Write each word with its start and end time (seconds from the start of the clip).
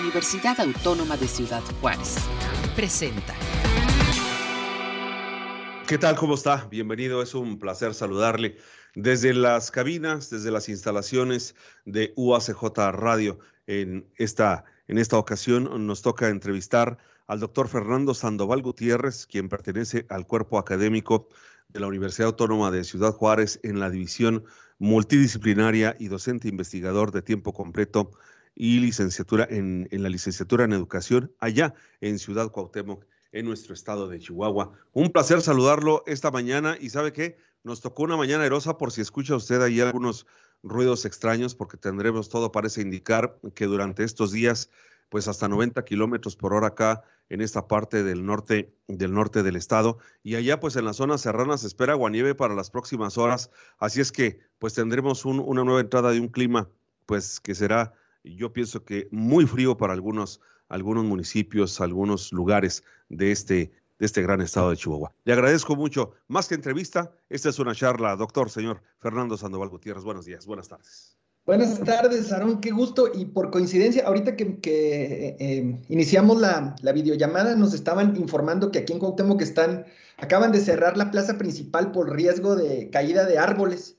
Universidad 0.00 0.58
Autónoma 0.60 1.16
de 1.16 1.28
Ciudad 1.28 1.62
Juárez. 1.80 2.16
Presenta. 2.74 3.34
¿Qué 5.86 5.98
tal? 5.98 6.16
¿Cómo 6.16 6.34
está? 6.34 6.66
Bienvenido. 6.68 7.22
Es 7.22 7.34
un 7.34 7.58
placer 7.58 7.94
saludarle 7.94 8.56
desde 8.94 9.34
las 9.34 9.70
cabinas, 9.70 10.30
desde 10.30 10.50
las 10.50 10.68
instalaciones 10.68 11.54
de 11.84 12.12
UACJ 12.16 12.92
Radio. 12.92 13.38
En 13.66 14.06
esta, 14.16 14.64
en 14.88 14.98
esta 14.98 15.16
ocasión 15.16 15.86
nos 15.86 16.02
toca 16.02 16.28
entrevistar 16.28 16.98
al 17.26 17.40
doctor 17.40 17.68
Fernando 17.68 18.14
Sandoval 18.14 18.62
Gutiérrez, 18.62 19.26
quien 19.26 19.48
pertenece 19.48 20.06
al 20.08 20.26
cuerpo 20.26 20.58
académico 20.58 21.28
de 21.68 21.80
la 21.80 21.86
Universidad 21.86 22.28
Autónoma 22.28 22.70
de 22.70 22.84
Ciudad 22.84 23.12
Juárez 23.12 23.60
en 23.62 23.78
la 23.78 23.90
división 23.90 24.44
multidisciplinaria 24.78 25.94
y 25.98 26.08
docente 26.08 26.48
investigador 26.48 27.12
de 27.12 27.22
tiempo 27.22 27.52
completo 27.52 28.10
y 28.54 28.78
licenciatura 28.80 29.46
en, 29.50 29.88
en 29.90 30.02
la 30.02 30.08
licenciatura 30.08 30.64
en 30.64 30.72
educación 30.72 31.32
allá 31.40 31.74
en 32.00 32.18
Ciudad 32.18 32.50
Cuauhtémoc 32.50 33.04
en 33.32 33.46
nuestro 33.46 33.74
estado 33.74 34.08
de 34.08 34.20
Chihuahua. 34.20 34.72
Un 34.92 35.10
placer 35.10 35.42
saludarlo 35.42 36.04
esta 36.06 36.30
mañana 36.30 36.76
y 36.80 36.90
sabe 36.90 37.12
qué, 37.12 37.36
nos 37.64 37.80
tocó 37.80 38.04
una 38.04 38.16
mañana 38.16 38.46
erosa 38.46 38.78
por 38.78 38.92
si 38.92 39.00
escucha 39.00 39.34
usted 39.34 39.60
ahí 39.60 39.80
algunos 39.80 40.26
ruidos 40.62 41.04
extraños 41.04 41.54
porque 41.54 41.76
tendremos 41.76 42.28
todo 42.28 42.52
parece 42.52 42.80
indicar 42.80 43.38
que 43.54 43.66
durante 43.66 44.04
estos 44.04 44.30
días 44.30 44.70
pues 45.08 45.28
hasta 45.28 45.48
90 45.48 45.84
kilómetros 45.84 46.36
por 46.36 46.54
hora 46.54 46.68
acá 46.68 47.02
en 47.28 47.40
esta 47.40 47.66
parte 47.66 48.02
del 48.02 48.24
norte 48.24 48.74
del 48.88 49.12
norte 49.12 49.42
del 49.42 49.56
estado. 49.56 49.98
Y 50.22 50.36
allá 50.36 50.60
pues 50.60 50.76
en 50.76 50.84
la 50.84 50.92
zona 50.92 51.18
serrana 51.18 51.58
se 51.58 51.66
espera 51.66 51.92
aguanieve 51.92 52.34
para 52.34 52.54
las 52.54 52.70
próximas 52.70 53.18
horas. 53.18 53.50
Así 53.78 54.00
es 54.00 54.12
que 54.12 54.40
pues 54.58 54.74
tendremos 54.74 55.24
una 55.24 55.64
nueva 55.64 55.80
entrada 55.80 56.10
de 56.10 56.20
un 56.20 56.28
clima 56.28 56.68
pues 57.06 57.40
que 57.40 57.54
será 57.54 57.94
yo 58.24 58.52
pienso 58.52 58.84
que 58.84 59.08
muy 59.10 59.46
frío 59.46 59.76
para 59.76 59.92
algunos 59.92 60.40
algunos 60.68 61.04
municipios, 61.04 61.80
algunos 61.80 62.32
lugares 62.32 62.82
de 63.08 63.32
este, 63.32 63.72
de 63.98 64.06
este 64.06 64.22
gran 64.22 64.40
estado 64.40 64.70
de 64.70 64.76
Chihuahua. 64.76 65.12
Le 65.24 65.32
agradezco 65.32 65.76
mucho. 65.76 66.12
Más 66.28 66.48
que 66.48 66.54
entrevista, 66.54 67.12
esta 67.28 67.48
es 67.48 67.58
una 67.58 67.74
charla, 67.74 68.16
doctor, 68.16 68.50
señor 68.50 68.82
Fernando 68.98 69.36
Sandoval 69.36 69.68
Gutiérrez. 69.68 70.04
Buenos 70.04 70.24
días, 70.24 70.46
buenas 70.46 70.68
tardes. 70.68 71.16
Buenas 71.46 71.78
tardes, 71.84 72.32
Aarón, 72.32 72.60
qué 72.62 72.70
gusto. 72.70 73.10
Y 73.14 73.26
por 73.26 73.50
coincidencia, 73.50 74.06
ahorita 74.06 74.34
que, 74.34 74.60
que 74.60 75.36
eh, 75.38 75.80
iniciamos 75.88 76.40
la, 76.40 76.74
la, 76.80 76.92
videollamada, 76.92 77.54
nos 77.54 77.74
estaban 77.74 78.16
informando 78.16 78.72
que 78.72 78.78
aquí 78.78 78.94
en 78.94 78.98
Cuauhtémoc 78.98 79.42
están, 79.42 79.84
acaban 80.16 80.52
de 80.52 80.60
cerrar 80.60 80.96
la 80.96 81.10
plaza 81.10 81.36
principal 81.36 81.92
por 81.92 82.14
riesgo 82.14 82.56
de 82.56 82.88
caída 82.88 83.26
de 83.26 83.36
árboles, 83.36 83.98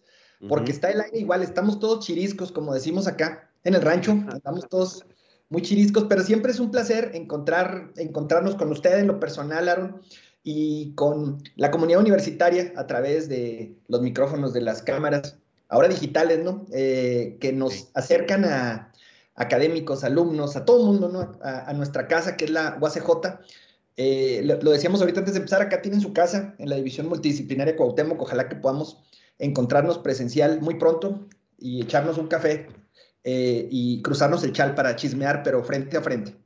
porque 0.50 0.72
está 0.72 0.90
el 0.90 1.02
aire 1.02 1.20
igual, 1.20 1.44
estamos 1.44 1.80
todos 1.80 2.06
chiriscos, 2.06 2.52
como 2.52 2.74
decimos 2.74 3.08
acá 3.08 3.52
en 3.66 3.74
el 3.74 3.82
rancho, 3.82 4.24
estamos 4.34 4.70
todos 4.70 5.06
muy 5.50 5.62
chiriscos, 5.62 6.06
pero 6.08 6.24
siempre 6.24 6.52
es 6.52 6.60
un 6.60 6.72
placer 6.72 7.12
encontrar, 7.14 7.92
encontrarnos 7.98 8.56
con 8.56 8.72
usted 8.72 9.00
en 9.00 9.08
lo 9.08 9.20
personal, 9.20 9.68
Aaron, 9.68 10.02
y 10.44 10.94
con 10.94 11.44
la 11.56 11.72
comunidad 11.72 12.00
universitaria 12.00 12.72
a 12.76 12.86
través 12.86 13.28
de 13.28 13.76
los 13.88 14.02
micrófonos 14.02 14.54
de 14.54 14.62
las 14.62 14.84
cámaras, 14.84 15.40
ahora 15.68 15.88
digitales, 15.88 16.44
¿no? 16.44 16.66
Eh, 16.72 17.38
que 17.42 17.52
nos 17.52 17.90
acercan 17.96 18.46
a 18.46 18.92
académicos, 19.34 20.04
alumnos, 20.04 20.56
a 20.56 20.64
todo 20.64 20.82
el 20.82 20.86
mundo, 20.86 21.10
¿no? 21.10 21.40
A, 21.42 21.74
nuestra 21.74 22.08
casa, 22.08 22.38
que 22.38 22.46
es 22.46 22.52
la 22.52 22.78
UACJ. 22.80 23.40
Eh, 23.98 24.42
lo, 24.44 24.72
decíamos 24.72 25.02
ahorita 25.02 25.22
antes 25.22 25.34
de 25.34 25.40
empezar, 25.40 25.64
acá 25.64 25.82
tienen 25.82 26.02
su 26.02 26.14
casa 26.14 26.54
en 26.60 26.70
la 26.70 26.76
división 26.76 27.08
multidisciplinaria 27.08 27.76
Cuauhtémoc, 27.76 28.22
ojalá 28.22 28.48
que 28.48 28.56
podamos 28.56 29.00
encontrarnos 29.40 29.98
presencial 29.98 30.62
muy 30.62 30.76
pronto 30.76 31.28
y 31.58 31.82
echarnos 31.82 32.20
un 32.20 32.28
café 32.28 32.68
eh, 33.28 33.68
y 33.72 34.04
cruzarnos 34.04 34.44
el 34.44 34.54
chal 34.54 34.76
para 34.76 34.96
chismear, 34.96 35.42
pero 35.42 35.64
frente 35.64 35.98
a 35.98 36.02
frente. 36.02 36.38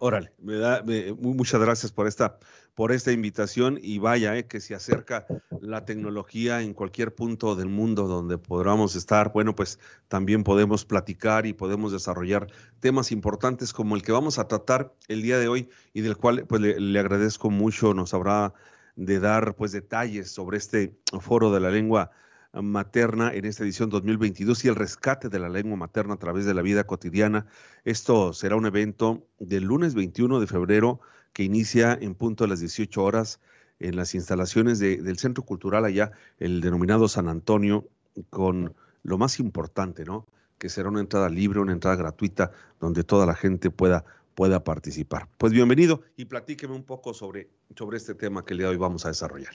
Órale, 0.00 0.32
me 0.38 0.56
da, 0.56 0.84
muchas 1.18 1.60
gracias 1.60 1.90
por 1.90 2.06
esta, 2.06 2.38
por 2.76 2.92
esta 2.92 3.10
invitación 3.10 3.80
y 3.82 3.98
vaya, 3.98 4.36
eh, 4.36 4.46
que 4.46 4.60
se 4.60 4.76
acerca 4.76 5.26
la 5.60 5.84
tecnología 5.84 6.62
en 6.62 6.72
cualquier 6.72 7.16
punto 7.16 7.56
del 7.56 7.68
mundo 7.68 8.06
donde 8.06 8.38
podamos 8.38 8.94
estar. 8.94 9.32
Bueno, 9.32 9.56
pues 9.56 9.80
también 10.06 10.44
podemos 10.44 10.84
platicar 10.84 11.46
y 11.46 11.52
podemos 11.52 11.90
desarrollar 11.90 12.46
temas 12.78 13.10
importantes 13.10 13.72
como 13.72 13.96
el 13.96 14.02
que 14.02 14.12
vamos 14.12 14.38
a 14.38 14.46
tratar 14.46 14.94
el 15.08 15.22
día 15.22 15.36
de 15.36 15.48
hoy 15.48 15.68
y 15.92 16.02
del 16.02 16.16
cual 16.16 16.46
pues 16.46 16.62
le, 16.62 16.78
le 16.78 16.98
agradezco 17.00 17.50
mucho, 17.50 17.92
nos 17.92 18.14
habrá 18.14 18.54
de 18.94 19.18
dar 19.18 19.56
pues 19.56 19.72
detalles 19.72 20.30
sobre 20.30 20.58
este 20.58 20.96
foro 21.20 21.50
de 21.50 21.58
la 21.58 21.70
lengua 21.70 22.12
materna 22.52 23.32
en 23.32 23.44
esta 23.44 23.62
edición 23.62 23.90
2022 23.90 24.64
y 24.64 24.68
el 24.68 24.74
rescate 24.74 25.28
de 25.28 25.38
la 25.38 25.48
lengua 25.48 25.76
materna 25.76 26.14
a 26.14 26.18
través 26.18 26.44
de 26.44 26.54
la 26.54 26.62
vida 26.62 26.84
cotidiana. 26.84 27.46
Esto 27.84 28.32
será 28.32 28.56
un 28.56 28.66
evento 28.66 29.26
del 29.38 29.64
lunes 29.64 29.94
21 29.94 30.40
de 30.40 30.46
febrero 30.46 31.00
que 31.32 31.44
inicia 31.44 31.96
en 32.00 32.14
punto 32.14 32.44
a 32.44 32.48
las 32.48 32.60
18 32.60 33.02
horas 33.02 33.40
en 33.78 33.96
las 33.96 34.14
instalaciones 34.14 34.78
del 34.78 35.18
Centro 35.18 35.42
Cultural 35.44 35.84
allá, 35.84 36.12
el 36.38 36.60
denominado 36.60 37.08
San 37.08 37.28
Antonio, 37.28 37.88
con 38.28 38.74
lo 39.02 39.16
más 39.16 39.40
importante, 39.40 40.04
¿no? 40.04 40.26
Que 40.58 40.68
será 40.68 40.90
una 40.90 41.00
entrada 41.00 41.30
libre, 41.30 41.60
una 41.60 41.72
entrada 41.72 41.96
gratuita, 41.96 42.52
donde 42.78 43.04
toda 43.04 43.24
la 43.24 43.34
gente 43.34 43.70
pueda, 43.70 44.04
pueda 44.34 44.62
participar. 44.64 45.28
Pues 45.38 45.52
bienvenido 45.52 46.02
y 46.16 46.26
platíqueme 46.26 46.74
un 46.74 46.84
poco 46.84 47.14
sobre, 47.14 47.48
sobre 47.74 47.96
este 47.96 48.14
tema 48.14 48.44
que 48.44 48.52
el 48.52 48.58
día 48.58 48.66
de 48.66 48.72
hoy 48.72 48.78
vamos 48.78 49.06
a 49.06 49.08
desarrollar. 49.08 49.54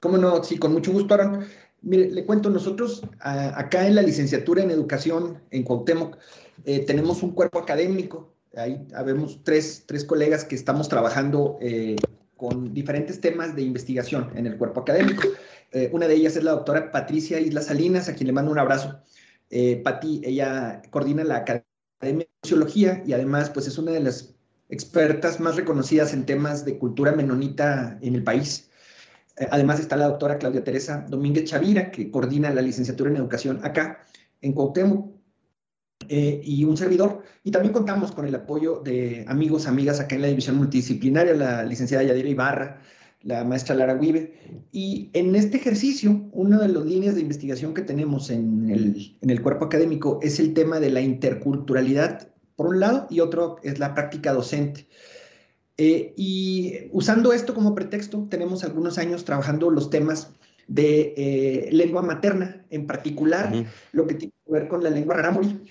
Cómo 0.00 0.18
no, 0.18 0.42
sí, 0.42 0.58
con 0.58 0.72
mucho 0.72 0.92
gusto, 0.92 1.14
Aaron. 1.14 1.44
Mire, 1.82 2.10
le 2.10 2.24
cuento, 2.24 2.50
nosotros 2.50 3.02
acá 3.20 3.86
en 3.86 3.94
la 3.94 4.02
licenciatura 4.02 4.62
en 4.62 4.70
educación 4.70 5.40
en 5.50 5.62
Cuauhtémoc 5.62 6.16
eh, 6.64 6.84
tenemos 6.84 7.22
un 7.22 7.32
cuerpo 7.32 7.58
académico, 7.58 8.34
ahí 8.56 8.86
habemos 8.94 9.42
tres, 9.44 9.84
tres 9.86 10.04
colegas 10.04 10.44
que 10.44 10.54
estamos 10.54 10.88
trabajando 10.88 11.58
eh, 11.60 11.96
con 12.36 12.72
diferentes 12.72 13.20
temas 13.20 13.54
de 13.54 13.62
investigación 13.62 14.30
en 14.34 14.46
el 14.46 14.56
cuerpo 14.56 14.80
académico. 14.80 15.22
Eh, 15.72 15.90
una 15.92 16.08
de 16.08 16.14
ellas 16.14 16.36
es 16.36 16.44
la 16.44 16.52
doctora 16.52 16.90
Patricia 16.90 17.38
Isla 17.38 17.62
Salinas, 17.62 18.08
a 18.08 18.14
quien 18.14 18.26
le 18.26 18.32
mando 18.32 18.50
un 18.50 18.58
abrazo. 18.58 19.00
Pati, 19.84 20.22
ella 20.24 20.82
coordina 20.90 21.22
la 21.22 21.36
Academia 21.36 22.26
de 22.26 22.28
Sociología 22.42 23.02
y 23.06 23.12
además 23.12 23.50
pues 23.50 23.68
es 23.68 23.78
una 23.78 23.92
de 23.92 24.00
las 24.00 24.34
expertas 24.68 25.38
más 25.38 25.54
reconocidas 25.54 26.12
en 26.12 26.26
temas 26.26 26.64
de 26.64 26.78
cultura 26.78 27.12
menonita 27.12 27.96
en 28.02 28.16
el 28.16 28.24
país. 28.24 28.65
Eh, 29.36 29.48
además 29.50 29.80
está 29.80 29.96
la 29.96 30.08
doctora 30.08 30.38
Claudia 30.38 30.64
Teresa 30.64 31.04
Domínguez 31.08 31.44
Chavira, 31.44 31.90
que 31.90 32.10
coordina 32.10 32.50
la 32.50 32.62
licenciatura 32.62 33.10
en 33.10 33.16
educación 33.16 33.60
acá 33.62 34.04
en 34.40 34.52
Cuauhtémoc, 34.52 35.16
eh, 36.08 36.40
y 36.44 36.64
un 36.64 36.76
servidor. 36.76 37.22
Y 37.42 37.50
también 37.50 37.72
contamos 37.72 38.12
con 38.12 38.26
el 38.26 38.34
apoyo 38.34 38.80
de 38.84 39.24
amigos, 39.28 39.66
amigas 39.66 39.98
acá 39.98 40.14
en 40.14 40.22
la 40.22 40.28
división 40.28 40.56
multidisciplinaria, 40.56 41.34
la 41.34 41.64
licenciada 41.64 42.04
Yadira 42.04 42.28
Ibarra, 42.28 42.80
la 43.22 43.44
maestra 43.44 43.74
Lara 43.74 43.94
Guibe. 43.94 44.34
Y 44.72 45.10
en 45.14 45.34
este 45.34 45.56
ejercicio, 45.56 46.28
una 46.32 46.58
de 46.58 46.68
las 46.68 46.84
líneas 46.84 47.14
de 47.14 47.22
investigación 47.22 47.74
que 47.74 47.82
tenemos 47.82 48.30
en 48.30 48.70
el, 48.70 49.16
en 49.20 49.30
el 49.30 49.42
cuerpo 49.42 49.64
académico 49.64 50.20
es 50.22 50.38
el 50.38 50.54
tema 50.54 50.80
de 50.80 50.90
la 50.90 51.00
interculturalidad, 51.00 52.28
por 52.54 52.68
un 52.68 52.80
lado, 52.80 53.06
y 53.10 53.20
otro 53.20 53.56
es 53.62 53.78
la 53.78 53.94
práctica 53.94 54.32
docente. 54.32 54.86
Eh, 55.78 56.14
y 56.16 56.88
usando 56.92 57.32
esto 57.32 57.54
como 57.54 57.74
pretexto, 57.74 58.26
tenemos 58.30 58.64
algunos 58.64 58.96
años 58.96 59.24
trabajando 59.24 59.70
los 59.70 59.90
temas 59.90 60.32
de 60.68 61.14
eh, 61.16 61.68
lengua 61.70 62.02
materna, 62.02 62.64
en 62.70 62.86
particular 62.86 63.52
lo 63.92 64.06
que 64.06 64.14
tiene 64.14 64.32
que 64.44 64.52
ver 64.52 64.68
con 64.68 64.82
la 64.82 64.90
lengua 64.90 65.16
rarámuri 65.16 65.64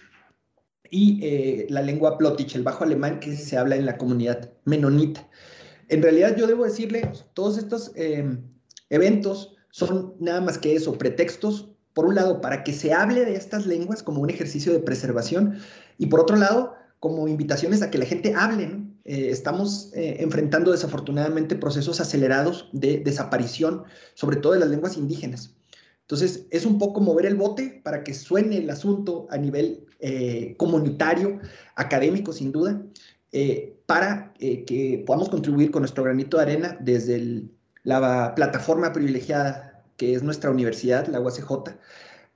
y 0.89 1.19
eh, 1.23 1.67
la 1.69 1.81
lengua 1.81 2.17
plotich, 2.17 2.55
el 2.55 2.63
bajo 2.63 2.83
alemán 2.83 3.19
que 3.19 3.35
se 3.35 3.57
habla 3.57 3.75
en 3.75 3.85
la 3.85 3.97
comunidad 3.97 4.53
menonita. 4.63 5.27
En 5.89 6.01
realidad 6.01 6.35
yo 6.37 6.47
debo 6.47 6.63
decirle, 6.63 7.11
todos 7.33 7.57
estos 7.57 7.91
em, 7.95 8.43
eventos 8.89 9.55
son 9.71 10.15
nada 10.19 10.41
más 10.41 10.57
que 10.57 10.75
eso, 10.75 10.97
pretextos, 10.97 11.71
por 11.93 12.05
un 12.05 12.15
lado, 12.15 12.41
para 12.41 12.63
que 12.63 12.73
se 12.73 12.93
hable 12.93 13.25
de 13.25 13.35
estas 13.35 13.65
lenguas 13.65 14.03
como 14.03 14.21
un 14.21 14.29
ejercicio 14.29 14.71
de 14.71 14.79
preservación 14.79 15.57
y 15.97 16.07
por 16.07 16.19
otro 16.19 16.37
lado, 16.37 16.75
como 16.99 17.27
invitaciones 17.27 17.81
a 17.81 17.91
que 17.91 17.97
la 17.97 18.05
gente 18.05 18.33
hable, 18.35 18.67
¿no? 18.67 18.94
Eh, 19.05 19.29
estamos 19.29 19.91
eh, 19.93 20.17
enfrentando 20.19 20.71
desafortunadamente 20.71 21.55
procesos 21.55 22.01
acelerados 22.01 22.69
de 22.73 22.97
desaparición, 22.97 23.83
sobre 24.15 24.37
todo 24.37 24.53
de 24.53 24.59
las 24.59 24.69
lenguas 24.69 24.97
indígenas. 24.97 25.53
Entonces, 26.01 26.47
es 26.49 26.65
un 26.65 26.79
poco 26.79 27.01
mover 27.01 27.27
el 27.27 27.35
bote 27.35 27.81
para 27.83 28.03
que 28.03 28.15
suene 28.15 28.57
el 28.57 28.69
asunto 28.69 29.27
a 29.29 29.37
nivel 29.37 29.85
eh, 29.99 30.55
comunitario, 30.57 31.39
académico, 31.75 32.33
sin 32.33 32.51
duda, 32.51 32.81
para 33.85 34.33
que 34.39 35.03
podamos 35.05 35.27
contribuir 35.27 35.69
con 35.69 35.81
nuestro 35.81 36.05
granito 36.05 36.37
de 36.37 36.43
arena 36.43 36.77
desde 36.79 37.43
la 37.83 38.33
plataforma 38.33 38.93
privilegiada 38.93 39.83
que 39.97 40.13
es 40.13 40.23
nuestra 40.23 40.51
universidad, 40.51 41.07
la 41.07 41.19
UACJ, 41.19 41.75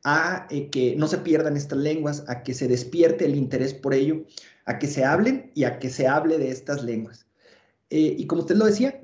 a 0.04 0.48
que 0.72 0.96
no 0.98 1.08
se 1.08 1.20
pierdan 1.20 1.56
estas 1.56 1.80
lenguas, 1.80 2.26
a 2.28 2.44
que 2.44 2.54
se 2.54 2.68
despierte 2.68 3.26
el 3.26 3.36
interés 3.36 3.74
por 3.74 3.94
ello, 3.94 4.26
a 4.66 4.80
que 4.80 4.88
se 4.88 5.04
hablen 5.04 5.52
y 5.56 5.64
a 5.64 5.80
que 5.80 5.90
se 5.90 6.08
hable 6.08 6.38
de 6.38 6.52
estas 6.52 6.84
lenguas. 6.84 7.30
Eh, 7.90 8.16
y 8.18 8.28
como 8.28 8.42
usted 8.42 8.56
lo 8.56 8.66
decía, 8.66 9.02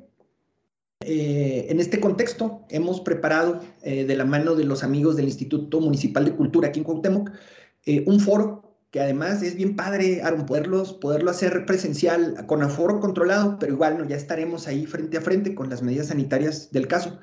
eh, 1.01 1.67
en 1.69 1.79
este 1.79 1.99
contexto 1.99 2.65
hemos 2.69 3.01
preparado 3.01 3.61
eh, 3.81 4.05
de 4.05 4.15
la 4.15 4.25
mano 4.25 4.55
de 4.55 4.63
los 4.63 4.83
amigos 4.83 5.15
del 5.15 5.25
Instituto 5.25 5.81
Municipal 5.81 6.25
de 6.25 6.35
Cultura 6.35 6.69
aquí 6.69 6.79
en 6.79 6.85
Cuauhtémoc 6.85 7.31
un 8.07 8.19
foro 8.19 8.77
que 8.89 8.99
además 8.99 9.43
es 9.43 9.55
bien 9.55 9.75
padre, 9.75 10.23
Aaron, 10.23 10.47
poderlos, 10.47 10.93
poderlo 10.93 11.29
hacer 11.29 11.65
presencial 11.67 12.45
con 12.47 12.63
aforo 12.63 12.99
controlado, 12.99 13.59
pero 13.59 13.73
igual 13.73 13.99
¿no? 13.99 14.07
ya 14.07 14.15
estaremos 14.15 14.67
ahí 14.67 14.87
frente 14.87 15.17
a 15.17 15.21
frente 15.21 15.53
con 15.53 15.69
las 15.69 15.83
medidas 15.83 16.07
sanitarias 16.07 16.71
del 16.71 16.87
caso, 16.87 17.19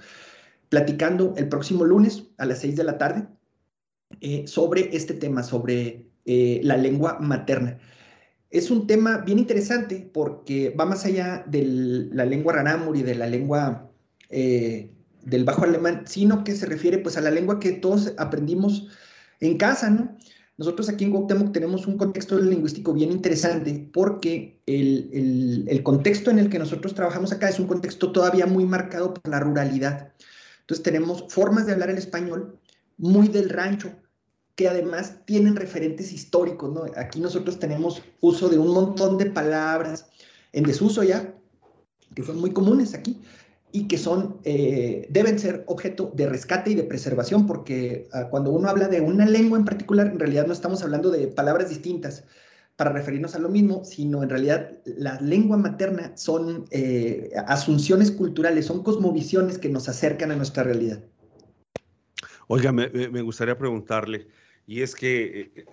platicando 0.69 1.35
el 1.37 1.49
próximo 1.49 1.85
lunes 1.85 2.25
a 2.38 2.46
las 2.46 2.61
6 2.61 2.76
de 2.76 2.85
la 2.85 2.99
tarde 2.99 3.26
sobre 4.46 4.94
este 4.94 5.14
tema, 5.14 5.43
sobre 5.43 6.06
la 6.25 6.76
lengua 6.76 7.19
materna. 7.19 7.78
Es 8.52 8.70
un 8.70 8.87
tema 8.87 9.19
bien 9.19 9.38
interesante 9.38 10.08
porque 10.12 10.70
va 10.78 10.84
más 10.84 11.06
allá 11.06 11.43
de 11.46 11.64
la 12.12 12.26
lengua 12.26 12.52
ranámuri, 12.52 13.02
de 13.02 13.14
la 13.14 13.26
lengua 13.26 13.90
eh, 14.28 14.90
del 15.22 15.44
bajo 15.44 15.64
alemán, 15.64 16.02
sino 16.06 16.44
que 16.44 16.54
se 16.54 16.66
refiere 16.66 16.99
pues 16.99 17.16
a 17.16 17.22
la 17.22 17.31
lengua 17.31 17.58
que 17.58 17.72
todos 17.72 18.12
aprendimos 18.19 18.88
en 19.40 19.56
casa, 19.56 19.88
¿no? 19.88 20.16
Nosotros 20.58 20.90
aquí 20.90 21.04
en 21.04 21.12
Cuauhtémoc 21.12 21.52
tenemos 21.52 21.87
un 21.87 21.96
contexto 21.96 22.38
lingüístico 22.38 22.93
bien 22.93 23.10
interesante 23.10 23.88
porque 23.90 24.60
el, 24.66 25.81
contexto 25.82 26.31
en 26.31 26.38
el 26.38 26.50
que 26.50 26.58
nosotros 26.58 26.94
trabajamos 26.94 27.32
acá 27.32 27.49
es 27.49 27.58
un 27.58 27.66
contexto 27.66 28.12
todavía 28.12 28.44
muy 28.44 28.66
marcado 28.66 29.14
por 29.14 29.31
la 29.31 29.40
ruralidad. 29.40 30.12
Entonces 30.60 30.82
tenemos 30.82 31.25
formas 31.31 31.64
de 31.64 31.72
hablar 31.72 31.88
el 31.88 31.96
español 31.96 32.58
muy 32.99 33.28
del 33.28 33.49
rancho, 33.49 33.94
que 34.54 34.69
además 34.69 35.25
tienen 35.25 35.56
referentes 35.56 36.12
históricos, 36.12 36.72
¿no? 36.72 36.84
Aquí 36.96 37.20
nosotros 37.20 37.58
tenemos 37.58 38.02
uso 38.20 38.49
de 38.49 38.58
un 38.58 38.72
montón 38.72 39.19
de 39.19 39.26
palabras 39.26 40.06
en 40.52 40.64
desuso 40.64 41.02
ya, 41.02 41.34
que 42.14 42.22
son 42.22 42.38
muy 42.38 42.52
comunes 42.52 42.94
aquí, 42.94 43.20
y 43.72 43.88
que 43.88 43.96
son, 43.96 44.38
eh, 44.44 45.06
deben 45.10 45.38
ser 45.38 45.64
objeto 45.66 46.12
de 46.14 46.28
rescate 46.28 46.70
y 46.70 46.75
de 46.75 46.84
preservación, 46.84 47.46
porque 47.46 48.08
ah, 48.12 48.28
cuando 48.28 48.50
uno 48.50 48.69
habla 48.69 48.88
de 48.88 49.00
una 49.00 49.25
lengua 49.25 49.58
en 49.58 49.64
particular, 49.64 50.08
en 50.08 50.19
realidad 50.19 50.46
no 50.46 50.52
estamos 50.52 50.82
hablando 50.82 51.10
de 51.10 51.28
palabras 51.28 51.70
distintas 51.70 52.25
para 52.76 52.93
referirnos 52.93 53.34
a 53.34 53.38
lo 53.38 53.49
mismo, 53.49 53.84
sino 53.84 54.22
en 54.22 54.28
realidad 54.28 54.72
la 54.84 55.20
lengua 55.20 55.56
materna 55.56 56.16
son 56.16 56.66
eh, 56.70 57.31
asunciones 57.46 58.10
culturales, 58.10 58.66
son 58.66 58.82
cosmovisiones 58.82 59.58
que 59.58 59.69
nos 59.69 59.88
acercan 59.88 60.31
a 60.31 60.37
nuestra 60.37 60.62
realidad. 60.62 61.00
Oiga, 62.49 62.72
me, 62.72 63.22
gustaría 63.22 63.56
preguntarle, 63.56 64.26
y 64.73 64.81
es 64.81 64.95
que 64.95 65.53
eh, 65.55 65.67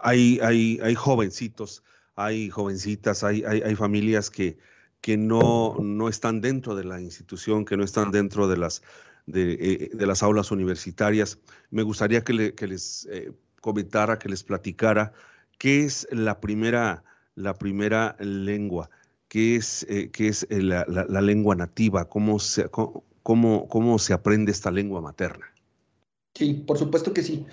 hay, 0.00 0.38
hay, 0.40 0.78
hay 0.84 0.94
jovencitos, 0.94 1.82
hay 2.14 2.48
jovencitas, 2.48 3.24
hay, 3.24 3.42
hay, 3.44 3.60
hay 3.62 3.74
familias 3.74 4.30
que 4.30 4.56
que 5.00 5.16
no, 5.16 5.76
no 5.80 6.08
están 6.08 6.40
dentro 6.40 6.74
de 6.74 6.84
la 6.84 7.00
institución, 7.00 7.64
que 7.64 7.76
no 7.76 7.84
están 7.84 8.10
dentro 8.10 8.48
de 8.48 8.58
las, 8.58 8.82
de, 9.26 9.54
eh, 9.54 9.90
las 10.06 10.22
aulas 10.22 10.50
universitarias. 10.50 11.38
Me 11.70 11.82
gustaría 11.82 12.22
que, 12.22 12.34
les 12.34 13.08
eh, 13.10 13.32
comentara, 13.62 14.18
que 14.18 14.28
les 14.28 14.44
platicara 14.44 15.12
qué 15.58 15.84
es 15.84 16.06
la 16.10 16.38
primera, 16.38 17.02
la 17.34 17.54
primera 17.54 18.14
lengua, 18.20 18.90
qué 19.28 19.56
es, 19.56 19.86
qué 19.88 20.28
es 20.28 20.46
la, 20.50 20.84
lengua 21.22 21.56
nativa, 21.56 22.08
cómo 22.08 22.38
se, 22.38 22.68
cómo, 22.68 23.68
cómo 23.68 23.98
se 23.98 24.12
aprende 24.12 24.52
esta 24.52 24.70
lengua 24.70 25.00
materna. 25.00 25.49
Sí, 26.34 26.54
por 26.54 26.78
supuesto 26.78 27.12
que 27.12 27.22
sí. 27.22 27.46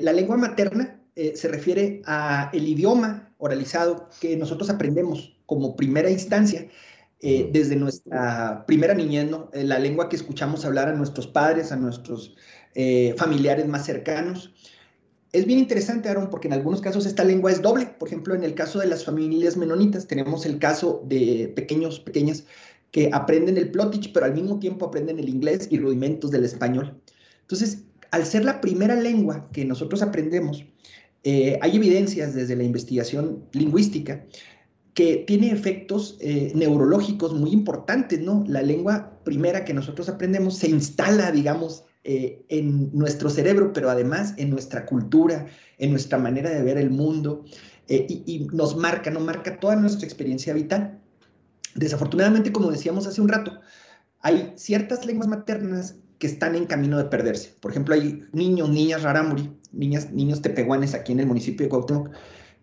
la 0.00 0.12
lengua 0.12 0.36
materna 0.36 1.00
se 1.14 1.48
refiere 1.48 2.02
a 2.04 2.50
el 2.52 2.68
idioma 2.68 3.28
oralizado 3.38 4.08
que 4.20 4.36
nosotros 4.36 4.70
aprendemos 4.70 5.38
como 5.46 5.76
primera 5.76 6.10
instancia, 6.10 6.68
eh, 7.20 7.48
desde 7.52 7.74
nuestra 7.74 8.64
primera 8.66 8.94
niñez, 8.94 9.28
eh, 9.52 9.64
la 9.64 9.78
lengua 9.78 10.08
que 10.08 10.16
escuchamos 10.16 10.64
hablar 10.64 10.88
a 10.88 10.92
nuestros 10.92 11.26
padres, 11.26 11.72
a 11.72 11.76
nuestros 11.76 12.36
eh, 12.74 13.14
familiares 13.16 13.66
más 13.66 13.86
cercanos. 13.86 14.52
Es 15.32 15.44
bien 15.46 15.58
interesante, 15.58 16.08
Aaron, 16.08 16.30
porque 16.30 16.48
en 16.48 16.54
algunos 16.54 16.80
casos 16.80 17.06
esta 17.06 17.24
lengua 17.24 17.50
es 17.50 17.60
doble. 17.60 17.86
Por 17.86 18.08
ejemplo, 18.08 18.34
en 18.34 18.44
el 18.44 18.54
caso 18.54 18.78
de 18.78 18.86
las 18.86 19.04
familias 19.04 19.56
menonitas, 19.56 20.06
tenemos 20.06 20.46
el 20.46 20.58
caso 20.58 21.02
de 21.06 21.52
pequeños, 21.56 21.98
pequeñas 22.00 22.44
que 22.92 23.10
aprenden 23.12 23.58
el 23.58 23.70
plotich, 23.70 24.12
pero 24.12 24.26
al 24.26 24.34
mismo 24.34 24.58
tiempo 24.58 24.86
aprenden 24.86 25.18
el 25.18 25.28
inglés 25.28 25.68
y 25.70 25.78
rudimentos 25.78 26.30
del 26.30 26.44
español. 26.44 27.00
Entonces, 27.48 27.84
al 28.10 28.26
ser 28.26 28.44
la 28.44 28.60
primera 28.60 28.94
lengua 28.94 29.48
que 29.52 29.64
nosotros 29.64 30.02
aprendemos, 30.02 30.64
hay 31.24 31.76
evidencias 31.76 32.34
desde 32.34 32.56
la 32.56 32.62
investigación 32.62 33.44
lingüística 33.52 34.24
que 34.98 35.22
tiene 35.28 35.52
efectos 35.52 36.16
eh, 36.18 36.50
neurológicos 36.56 37.32
muy 37.32 37.52
importantes, 37.52 38.20
¿no? 38.20 38.42
La 38.48 38.62
lengua 38.62 39.20
primera 39.22 39.64
que 39.64 39.72
nosotros 39.72 40.08
aprendemos 40.08 40.56
se 40.56 40.68
instala, 40.68 41.30
digamos, 41.30 41.84
eh, 42.02 42.44
en 42.48 42.90
nuestro 42.92 43.30
cerebro, 43.30 43.72
pero 43.72 43.90
además 43.90 44.34
en 44.38 44.50
nuestra 44.50 44.86
cultura, 44.86 45.46
en 45.78 45.92
nuestra 45.92 46.18
manera 46.18 46.50
de 46.50 46.64
ver 46.64 46.78
el 46.78 46.90
mundo, 46.90 47.44
eh, 47.86 48.06
y, 48.08 48.24
y, 48.26 48.46
nos 48.46 48.76
marca, 48.76 49.08
nos 49.12 49.22
marca 49.22 49.60
toda 49.60 49.76
nuestra 49.76 50.04
experiencia 50.04 50.52
vital. 50.52 50.98
Desafortunadamente, 51.76 52.50
como 52.50 52.72
decíamos 52.72 53.06
hace 53.06 53.20
un 53.20 53.28
rato, 53.28 53.60
hay 54.20 54.52
ciertas 54.56 55.06
lenguas 55.06 55.28
maternas 55.28 55.94
que 56.18 56.26
están 56.26 56.54
en 56.54 56.66
camino 56.66 56.98
de 56.98 57.04
perderse. 57.04 57.54
Por 57.60 57.70
ejemplo, 57.70 57.94
hay 57.94 58.24
niños, 58.32 58.68
niñas 58.68 59.02
rarámuri, 59.02 59.52
niñas, 59.72 60.10
niños 60.10 60.42
tepehuanes 60.42 60.94
aquí 60.94 61.12
en 61.12 61.20
el 61.20 61.26
municipio 61.26 61.64
de 61.64 61.70
Cuauhtémoc, 61.70 62.10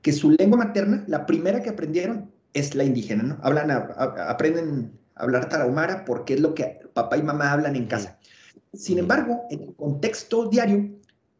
que 0.02 0.12
su 0.12 0.32
lengua 0.32 0.58
materna, 0.58 1.04
la 1.08 1.26
primera 1.26 1.62
que 1.62 1.70
aprendieron, 1.70 2.32
es 2.54 2.76
la 2.76 2.84
indígena, 2.84 3.24
¿no? 3.24 3.38
Hablan, 3.42 3.70
aprenden 3.72 4.94
a 5.16 5.24
hablar 5.24 5.50
tarahumara 5.50 6.06
porque 6.06 6.36
es 6.36 6.40
lo 6.40 6.54
que 6.54 6.80
papá 6.94 7.18
y 7.18 7.24
mamá 7.24 7.52
hablan 7.52 7.76
en 7.76 7.88
casa. 7.88 8.18
Sin 8.74 8.98
embargo, 8.98 9.44
en 9.50 9.62
el 9.62 9.76
contexto 9.76 10.48
diario, 10.48 10.90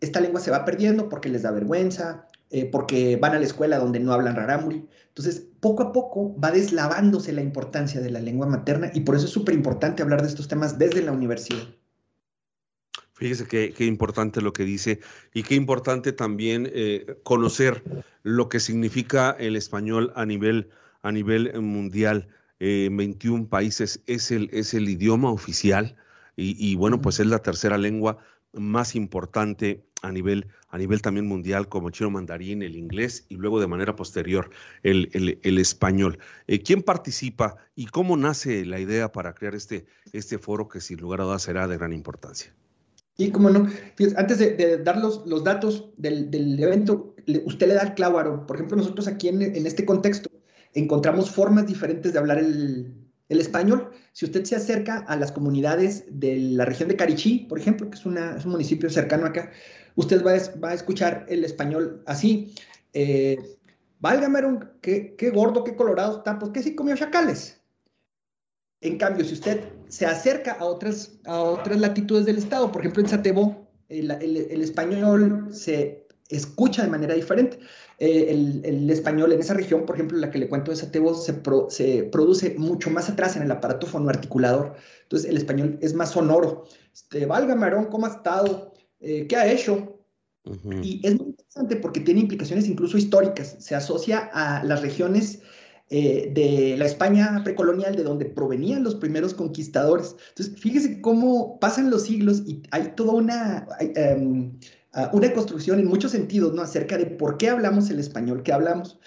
esta 0.02 0.20
lengua 0.20 0.42
se 0.42 0.52
va 0.52 0.66
perdiendo 0.66 1.10
porque 1.10 1.30
les 1.30 1.44
da 1.44 1.52
vergüenza, 1.52 2.28
eh, 2.50 2.66
porque 2.66 3.18
van 3.18 3.34
a 3.34 3.40
la 3.40 3.46
escuela 3.46 3.80
donde 3.80 4.00
no 4.00 4.14
hablan 4.14 4.36
rarámuri. 4.36 4.88
Entonces, 5.08 5.48
poco 5.60 5.84
a 5.84 5.92
poco 5.92 6.40
va 6.40 6.52
deslavándose 6.52 7.32
la 7.34 7.42
importancia 7.42 8.02
de 8.02 8.12
la 8.12 8.20
lengua 8.20 8.48
materna 8.48 8.92
y 8.94 9.02
por 9.02 9.16
eso 9.16 9.26
es 9.26 9.32
súper 9.32 9.56
importante 9.56 10.04
hablar 10.04 10.22
de 10.22 10.28
estos 10.28 10.48
temas 10.48 10.78
desde 10.78 11.02
la 11.02 11.12
universidad. 11.12 11.64
Fíjese 13.16 13.48
qué, 13.48 13.86
importante 13.86 14.42
lo 14.42 14.52
que 14.52 14.66
dice 14.66 15.00
y 15.34 15.44
qué 15.44 15.56
importante 15.56 16.12
también 16.12 16.70
eh, 16.74 17.18
conocer 17.24 17.82
lo 18.24 18.50
que 18.50 18.60
significa 18.60 19.32
el 19.32 19.56
español 19.56 20.12
a 20.18 20.26
nivel, 20.26 20.70
a 21.02 21.14
nivel 21.14 21.62
mundial. 21.62 22.28
Eh, 22.60 22.90
21 22.92 23.48
países 23.48 24.02
es 24.06 24.32
el, 24.32 24.50
es 24.52 24.74
el 24.74 24.90
idioma 24.90 25.32
oficial 25.32 25.96
y, 26.36 26.76
bueno, 26.76 27.02
pues 27.02 27.22
es 27.22 27.28
la 27.28 27.40
tercera 27.40 27.78
lengua 27.78 28.18
más 28.52 28.96
importante 28.96 29.86
a 30.02 30.12
nivel, 30.12 30.48
a 30.68 30.78
nivel 30.78 31.02
también 31.02 31.26
mundial, 31.26 31.70
como 31.70 31.92
chino 31.92 32.10
mandarín, 32.12 32.64
el 32.64 32.76
inglés 32.76 33.26
y 33.30 33.36
luego 33.36 33.62
de 33.62 33.68
manera 33.68 33.96
posterior 33.96 34.50
el, 34.84 35.40
el, 35.42 35.58
español. 35.58 36.20
Eh, 36.48 36.62
¿Quién 36.62 36.82
participa 36.82 37.56
y 37.78 37.86
cómo 37.86 38.18
nace 38.18 38.66
la 38.66 38.82
idea 38.82 39.14
para 39.14 39.34
crear 39.34 39.56
este, 39.56 39.86
este 40.12 40.38
foro 40.38 40.68
que 40.68 40.82
sin 40.82 41.00
lugar 41.00 41.22
a 41.22 41.24
dudas 41.24 41.44
será 41.44 41.70
de 41.70 41.78
gran 41.78 41.94
importancia? 41.94 42.54
Y 43.18 43.32
como 43.32 43.50
no, 43.50 43.70
antes 44.18 44.40
de, 44.40 44.82
dar 44.84 44.98
los, 44.98 45.26
los 45.26 45.44
datos 45.44 45.90
del, 45.98 46.30
del, 46.30 46.62
evento, 46.62 47.16
usted 47.46 47.68
le 47.68 47.76
da 47.76 47.84
el 47.84 47.94
clavo, 47.94 48.46
Por 48.46 48.58
ejemplo, 48.58 48.78
nosotros 48.78 49.08
aquí 49.08 49.30
en, 49.30 49.42
en, 49.42 49.66
este 49.66 49.86
contexto 49.86 50.30
encontramos 50.74 51.32
formas 51.32 51.66
diferentes 51.66 52.12
de 52.12 52.20
hablar 52.20 52.40
el, 52.40 52.94
el, 53.30 53.40
español. 53.40 53.92
Si 54.12 54.26
usted 54.26 54.44
se 54.44 54.58
acerca 54.58 54.98
a 55.08 55.16
las 55.16 55.32
comunidades 55.32 56.04
de 56.10 56.36
la 56.38 56.66
región 56.66 56.90
de 56.90 56.98
Carichí, 56.98 57.46
por 57.48 57.58
ejemplo, 57.58 57.90
que 57.90 57.96
es, 57.96 58.06
una, 58.06 58.36
es 58.36 58.44
un 58.44 58.52
municipio 58.52 58.90
cercano 58.90 59.28
acá, 59.28 59.52
usted 59.96 60.22
va 60.26 60.34
a, 60.34 60.60
va 60.60 60.70
a 60.72 60.74
escuchar 60.74 61.26
el 61.30 61.46
español 61.46 62.04
así. 62.06 62.54
Eh, 62.92 63.38
Válgame, 64.00 64.60
qué, 64.82 65.16
qué 65.18 65.30
gordo, 65.30 65.64
qué 65.64 65.76
colorado 65.76 66.18
está, 66.18 66.38
pues 66.38 66.52
que 66.52 66.62
sí 66.62 66.76
comió 66.76 66.96
chacales. 66.96 67.62
En 68.82 68.98
cambio, 68.98 69.26
si 69.26 69.34
usted 69.34 69.62
se 69.88 70.06
acerca 70.06 70.54
a 70.54 70.66
otras, 70.66 71.20
a 71.26 71.40
otras 71.40 71.80
latitudes 71.80 72.26
del 72.26 72.38
estado, 72.38 72.72
por 72.72 72.82
ejemplo 72.82 73.02
en 73.02 73.10
Satebo, 73.10 73.66
el, 73.90 74.62
español 74.62 75.50
se 75.52 76.08
escucha 76.30 76.84
de 76.84 76.90
manera 76.90 77.14
diferente. 77.14 77.60
Eh, 78.00 78.62
el, 78.64 78.90
español 78.90 79.32
en 79.32 79.40
esa 79.40 79.54
región, 79.54 79.86
por 79.86 79.96
ejemplo, 79.96 80.18
la 80.18 80.32
que 80.32 80.40
le 80.40 80.50
cuento 80.50 80.72
de 80.72 80.78
Satebo, 80.78 81.14
se, 81.16 81.42
se 81.70 82.04
produce 82.04 82.56
mucho 82.58 82.90
más 82.90 83.10
atrás 83.10 83.36
en 83.36 83.44
el 83.44 83.52
aparato 83.52 83.88
fonoarticulador. 83.88 84.76
Entonces, 85.04 85.30
el 85.30 85.38
español 85.38 85.78
es 85.82 85.94
más 85.94 86.12
sonoro. 86.12 86.66
Este, 86.94 87.26
Valga, 87.26 87.56
Marón, 87.56 87.86
¿cómo 87.86 88.06
ha 88.06 88.10
estado? 88.10 88.74
Eh, 89.00 89.28
¿Qué 89.28 89.36
ha 89.36 89.52
hecho? 89.52 89.96
Y 90.82 91.02
es 91.04 91.16
muy 91.18 91.30
interesante 91.30 91.76
porque 91.78 92.02
tiene 92.02 92.22
implicaciones 92.22 92.68
incluso 92.68 92.98
históricas. 92.98 93.56
Se 93.60 93.74
asocia 93.74 94.30
a 94.32 94.64
las 94.64 94.82
regiones 94.82 95.42
eh, 95.92 96.32
de 96.34 96.76
la 96.78 96.86
España 96.86 97.42
precolonial, 97.44 97.96
de 97.96 98.02
donde 98.02 98.26
provenían 98.26 98.84
los 98.84 98.96
primeros 98.96 99.36
conquistadores. 99.36 100.16
Entonces, 100.30 100.60
fíjese 100.60 101.00
cómo 101.00 101.60
pasan 101.60 101.92
los 101.92 102.04
siglos 102.04 102.42
y 102.48 102.64
hay 102.72 102.94
toda 102.96 103.14
una, 103.14 103.68
em, 103.80 104.58
una 105.14 105.34
construcción 105.34 105.80
en 105.80 105.86
muchos 105.86 106.12
sentidos, 106.12 106.54
¿no? 106.54 106.64
Acerca 106.64 106.98
de 106.98 107.06
por 107.06 107.38
qué 107.38 107.50
hablamos 107.50 107.90
el 107.92 108.00
español 108.00 108.42
que 108.42 108.52
hablamos. 108.52 109.00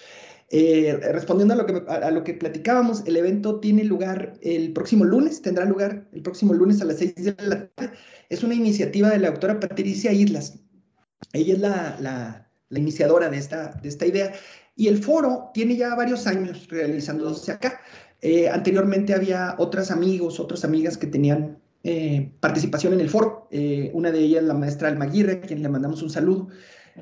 Eh, 0.51 0.97
respondiendo 1.11 1.53
a 1.53 1.57
lo, 1.57 1.65
que, 1.65 1.83
a 1.87 2.11
lo 2.11 2.23
que 2.23 2.33
platicábamos, 2.33 3.03
el 3.05 3.17
evento 3.17 3.59
tiene 3.59 3.83
lugar 3.83 4.33
el 4.41 4.71
próximo 4.71 5.03
lunes, 5.03 5.41
tendrá 5.41 5.65
lugar 5.65 6.07
el 6.13 6.21
próximo 6.21 6.53
lunes 6.53 6.81
a 6.81 6.85
las 6.85 6.97
6 6.99 7.15
de 7.15 7.35
la 7.39 7.67
tarde. 7.67 7.93
Es 8.29 8.41
una 8.43 8.55
iniciativa 8.55 9.09
de 9.09 9.19
la 9.19 9.31
doctora 9.31 9.59
Patricia 9.59 10.13
Islas. 10.13 10.59
Ella 11.33 11.53
es 11.53 11.59
la, 11.59 12.45
la 12.69 12.79
iniciadora 12.79 13.29
de 13.29 13.37
esta, 13.37 13.71
de 13.81 13.89
esta 13.89 14.05
idea. 14.05 14.31
Y 14.79 14.87
el 14.87 15.03
foro 15.03 15.51
tiene 15.53 15.75
ya 15.75 15.93
varios 15.93 16.25
años 16.25 16.69
realizándose 16.69 17.51
acá. 17.51 17.81
Eh, 18.21 18.47
anteriormente 18.47 19.13
había 19.13 19.55
otras 19.57 19.91
amigos, 19.91 20.39
otras 20.39 20.63
amigas 20.63 20.97
que 20.97 21.05
tenían 21.05 21.57
eh, 21.83 22.31
participación 22.39 22.93
en 22.93 23.01
el 23.01 23.09
foro. 23.09 23.49
Eh, 23.51 23.91
una 23.93 24.09
de 24.09 24.19
ellas, 24.19 24.41
la 24.41 24.53
maestra 24.53 24.87
Almaguirre, 24.87 25.33
a 25.33 25.41
quien 25.41 25.61
le 25.61 25.67
mandamos 25.67 26.01
un 26.01 26.09
saludo. 26.09 26.47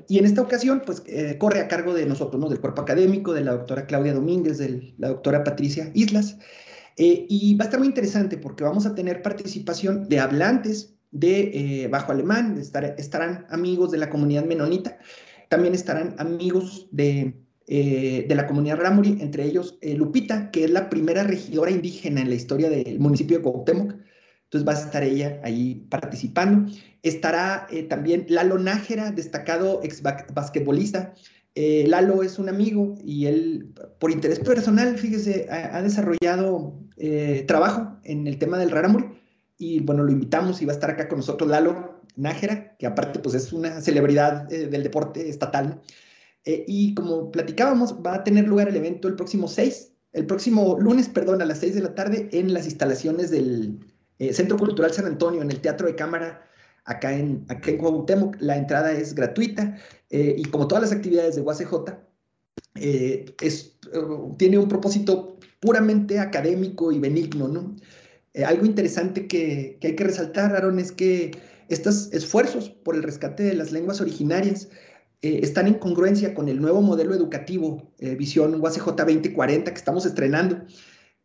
Y 0.08 0.18
en 0.18 0.26
esta 0.26 0.42
ocasión, 0.42 0.82
pues 0.88 1.04
corre 1.38 1.60
a 1.60 1.68
cargo 1.68 1.94
de 1.94 2.08
nosotros, 2.08 2.42
¿no? 2.42 2.50
Del 2.50 2.60
cuerpo 2.60 2.82
académico, 2.82 3.32
de 3.32 3.44
la 3.44 3.52
doctora 3.52 3.86
Claudia 3.86 4.16
Domínguez, 4.16 4.58
de 4.58 4.96
la 4.98 5.10
doctora 5.10 5.44
Patricia 5.44 5.92
Islas. 5.94 6.40
y 6.98 7.56
va 7.58 7.66
a 7.66 7.68
estar 7.68 7.80
muy 7.80 7.90
interesante 7.90 8.38
porque 8.38 8.64
vamos 8.64 8.88
a 8.88 8.96
tener 8.96 9.22
participación 9.22 10.10
de 10.10 10.20
hablantes 10.20 10.96
de 11.12 11.88
Bajo 11.92 12.12
Alemán, 12.12 12.58
estarán 12.58 13.46
amigos 13.52 13.92
de 13.92 14.00
la 14.00 14.10
comunidad 14.10 14.46
menonita, 14.46 14.98
también 15.48 15.76
estarán 15.76 16.16
amigos 16.18 16.88
de 16.92 17.47
eh, 17.70 18.26
de 18.30 18.36
la 18.36 18.48
comunidad 18.48 18.78
Ramuri, 18.78 19.18
entre 19.20 19.44
ellos 19.44 19.78
eh, 19.82 19.94
Lupita, 19.94 20.52
que 20.52 20.64
es 20.64 20.72
la 20.72 20.90
primera 20.90 21.24
regidora 21.24 21.70
indígena 21.70 22.22
en 22.22 22.30
la 22.30 22.36
historia 22.36 22.70
del 22.70 22.98
municipio 22.98 23.38
de 23.38 23.44
Cuauhtémoc. 23.44 23.94
Entonces 24.46 24.66
va 24.66 24.72
a 24.72 24.86
estar 24.86 25.04
ella 25.04 25.42
ahí 25.44 25.86
participando. 25.90 26.72
Estará 27.04 27.68
eh, 27.70 27.84
también 27.84 28.26
Lalo 28.30 28.58
Nájera, 28.58 29.12
destacado 29.12 29.82
ex 29.84 30.02
basquetbolista. 30.02 31.14
Lalo 31.56 32.22
es 32.22 32.38
un 32.38 32.50
amigo 32.50 32.96
y 33.04 33.26
él, 33.26 33.74
por 34.00 34.12
interés 34.12 34.40
personal, 34.40 34.96
fíjese, 34.96 35.48
ha, 35.50 35.82
desarrollado 35.82 36.80
trabajo 37.48 37.98
en 38.04 38.28
el 38.28 38.38
tema 38.38 38.60
del 38.60 38.70
Raramuri. 38.70 39.06
Y 39.58 39.80
bueno, 39.80 40.04
lo 40.04 40.12
invitamos 40.12 40.62
y 40.62 40.66
va 40.66 40.74
a 40.74 40.76
estar 40.76 40.92
acá 40.92 41.08
con 41.08 41.18
nosotros 41.18 41.50
Lalo 41.50 42.04
Nájera, 42.16 42.78
que 42.78 42.86
aparte 42.86 43.18
pues 43.18 43.34
es 43.34 43.52
una 43.52 43.82
celebridad 43.82 44.44
del 44.48 44.84
deporte 44.84 45.30
estatal. 45.30 45.82
Eh, 46.48 46.64
y 46.66 46.96
como 46.96 47.30
platicábamos, 47.30 47.96
va 47.96 48.16
a 48.16 48.24
tener 48.24 48.48
lugar 48.48 48.70
el 48.70 48.78
evento 48.78 49.10
el 49.10 49.16
próximo 49.16 49.50
6, 49.50 49.92
el 50.14 50.26
próximo 50.26 50.78
lunes, 50.80 51.10
perdón, 51.10 51.42
a 51.42 51.46
las 51.46 51.60
6 51.60 51.76
de 51.76 51.82
la 51.82 51.94
tarde 51.94 52.30
en 52.32 52.54
las 52.54 52.64
instalaciones 52.64 53.32
del 53.32 53.78
eh, 54.20 54.32
Centro 54.32 54.58
Cultural 54.58 54.94
San 54.94 55.08
Antonio, 55.08 55.42
en 55.42 55.52
el 55.52 55.60
Teatro 55.60 55.88
de 55.88 55.96
Cámara, 55.96 56.48
acá 56.86 57.12
en, 57.12 57.44
acá 57.50 57.72
en 57.72 57.80
Cuauhtémoc. 57.80 58.38
La 58.40 58.56
entrada 58.56 58.94
es 58.94 59.14
gratuita 59.14 59.76
eh, 60.10 60.36
y 60.38 60.46
como 60.46 60.70
todas 60.70 60.84
las 60.84 60.94
actividades 60.94 61.36
de 61.36 61.42
UACJ, 61.42 61.74
es, 62.76 63.78
tiene 64.38 64.58
un 64.58 64.70
propósito 64.70 65.38
puramente 65.60 66.18
académico 66.18 66.94
y 66.94 67.00
benigno, 67.00 67.50
¿no? 67.50 67.76
algo 68.46 68.66
interesante 68.66 69.28
que, 69.28 69.80
que 69.82 69.88
hay 69.88 69.96
que 69.96 70.04
resaltar, 70.04 70.56
Aaron, 70.56 70.80
es 70.80 70.92
que 70.92 71.32
estos 71.68 72.14
esfuerzos 72.14 72.70
por 72.70 72.96
el 72.96 73.04
rescate 73.04 73.44
de 73.44 73.56
las 73.56 73.72
lenguas 73.72 74.00
originarias 74.00 74.70
eh, 75.22 75.40
están 75.42 75.66
en 75.66 75.76
congruencia 75.76 76.36
con 76.36 76.48
el 76.48 76.62
nuevo 76.62 76.80
modelo 76.82 77.16
educativo 77.16 77.92
eh, 77.98 78.14
Visión 78.16 78.62
UACJ 78.62 78.86
2040 78.96 79.72
que 79.72 79.78
estamos 79.78 80.06
estrenando 80.06 80.62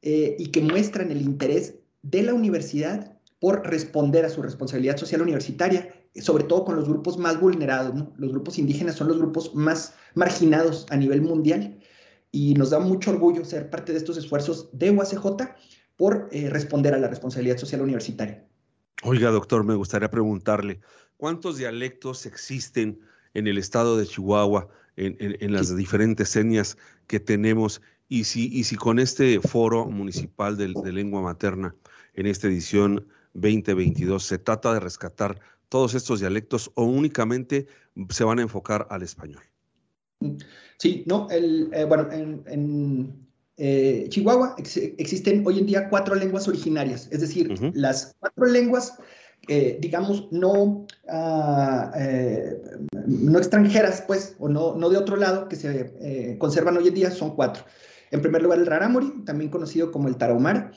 eh, 0.01 0.35
y 0.39 0.47
que 0.47 0.63
muestran 0.63 1.11
el 1.11 1.21
interés 1.21 1.75
de 2.01 2.23
la 2.23 2.33
universidad 2.33 3.19
por 3.39 3.69
responder 3.69 4.25
a 4.25 4.31
su 4.31 4.41
responsabilidad 4.41 4.97
social 4.97 5.21
universitaria, 5.21 5.95
sobre 6.15 6.45
todo 6.45 6.65
con 6.65 6.77
los 6.77 6.89
grupos 6.89 7.19
más 7.19 7.39
vulnerados. 7.39 7.93
Los 8.17 8.31
grupos 8.31 8.59
indígenas 8.59 8.95
son 8.95 9.09
los 9.09 9.19
grupos 9.19 9.55
más 9.55 9.95
marginados 10.15 10.87
a 10.89 10.97
nivel 10.97 11.21
mundial 11.21 11.79
y 12.31 12.55
nos 12.55 12.71
da 12.71 12.79
mucho 12.79 13.11
orgullo 13.11 13.45
ser 13.45 13.69
parte 13.69 13.93
de 13.93 13.99
estos 13.99 14.17
esfuerzos 14.17 14.71
de 14.73 14.91
UACJ 14.91 15.27
por 15.97 16.31
responder 16.31 16.95
a 16.95 16.99
la 16.99 17.09
responsabilidad 17.09 17.59
social 17.59 17.83
universitaria. 17.83 18.47
Oiga, 19.03 19.31
doctor, 19.31 19.65
me 19.65 19.75
gustaría 19.75 20.09
preguntarle, 20.09 20.81
¿cuántos 21.17 21.59
dialectos 21.59 22.25
existen 22.27 23.01
en 23.35 23.47
el 23.47 23.59
estado 23.59 23.97
de 23.97 24.07
Chihuahua, 24.07 24.69
en, 24.97 25.53
las 25.53 25.75
diferentes 25.75 26.37
etnias 26.37 26.77
que 27.07 27.21
tenemos, 27.21 27.81
y 28.09 28.25
si, 28.25 28.49
y 28.53 28.65
si 28.65 28.77
con 28.77 28.99
este 28.99 29.41
foro 29.41 29.87
municipal 29.87 30.57
de, 30.57 30.69
lengua 30.93 31.23
materna 31.23 31.75
en 32.15 32.27
esta 32.27 32.49
edición 32.49 33.07
2022 33.35 34.23
se 34.23 34.39
trata 34.39 34.75
de 34.75 34.81
rescatar 34.81 35.41
todos 35.71 35.95
estos 35.95 36.21
dialectos 36.21 36.71
o 36.75 36.85
únicamente 36.85 37.67
se 38.11 38.25
van 38.25 38.39
a 38.39 38.43
enfocar 38.43 38.87
al 38.91 39.03
español. 39.03 39.43
Sí, 40.79 41.05
no, 41.07 41.27
el, 41.31 41.71
eh, 41.73 41.85
bueno, 41.85 42.09
en, 42.13 43.27
eh, 43.57 44.07
Chihuahua 44.11 44.57
existen 44.59 45.43
hoy 45.47 45.61
en 45.61 45.67
día 45.67 45.89
cuatro 45.89 46.15
lenguas 46.15 46.47
originarias, 46.49 47.09
es 47.11 47.21
decir, 47.21 47.55
las 47.75 48.15
cuatro 48.19 48.45
lenguas 48.47 48.99
eh, 49.49 49.79
digamos, 49.81 50.29
no, 50.31 50.87
ah, 51.09 51.93
eh, 51.97 52.63
no 53.07 53.39
extranjeras, 53.39 54.05
pues, 54.07 54.37
o 54.39 54.49
no, 54.49 54.77
no 54.77 54.89
de 54.89 54.97
otro 54.97 55.17
lado, 55.17 55.49
que 55.49 55.57
se 55.57 55.93
eh, 56.01 56.37
conservan 56.39 56.77
hoy 56.77 56.89
en 56.89 56.95
día, 56.95 57.11
son 57.11 57.35
cuatro. 57.35 57.65
En 58.13 58.23
primer 58.23 58.43
lugar, 58.43 58.59
el 58.59 58.67
rarámuri, 58.67 59.25
también 59.25 59.51
conocido 59.51 59.91
como 59.91 60.09
el 60.09 60.17
tarahumara. 60.17 60.71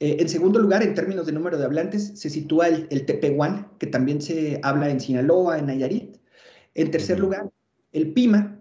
en 0.00 0.28
segundo 0.28 0.58
lugar, 0.58 0.82
en 0.82 0.94
términos 0.94 1.26
de 1.26 1.32
número 1.32 1.56
de 1.56 1.64
hablantes, 1.64 2.12
se 2.16 2.28
sitúa 2.28 2.68
el, 2.68 2.86
el 2.90 3.06
tepehuán, 3.06 3.70
que 3.78 3.86
también 3.86 4.20
se 4.20 4.60
habla 4.62 4.90
en 4.90 5.00
Sinaloa, 5.00 5.58
en 5.58 5.66
Nayarit. 5.66 6.16
En 6.74 6.90
tercer 6.90 7.20
lugar, 7.20 7.50
el 7.92 8.12
pima, 8.12 8.60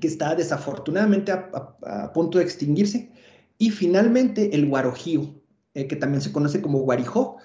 que 0.00 0.06
está 0.06 0.34
desafortunadamente 0.34 1.32
a, 1.32 2.12
punto 2.14 2.38
de 2.38 2.44
extinguirse. 2.44 3.10
Y 3.58 3.70
finalmente, 3.70 4.54
el 4.54 4.68
guarojío, 4.68 5.34
que 5.74 5.96
también 5.96 6.22
se 6.22 6.32
conoce 6.32 6.62
como 6.62 6.78
guarijó, 6.80 7.38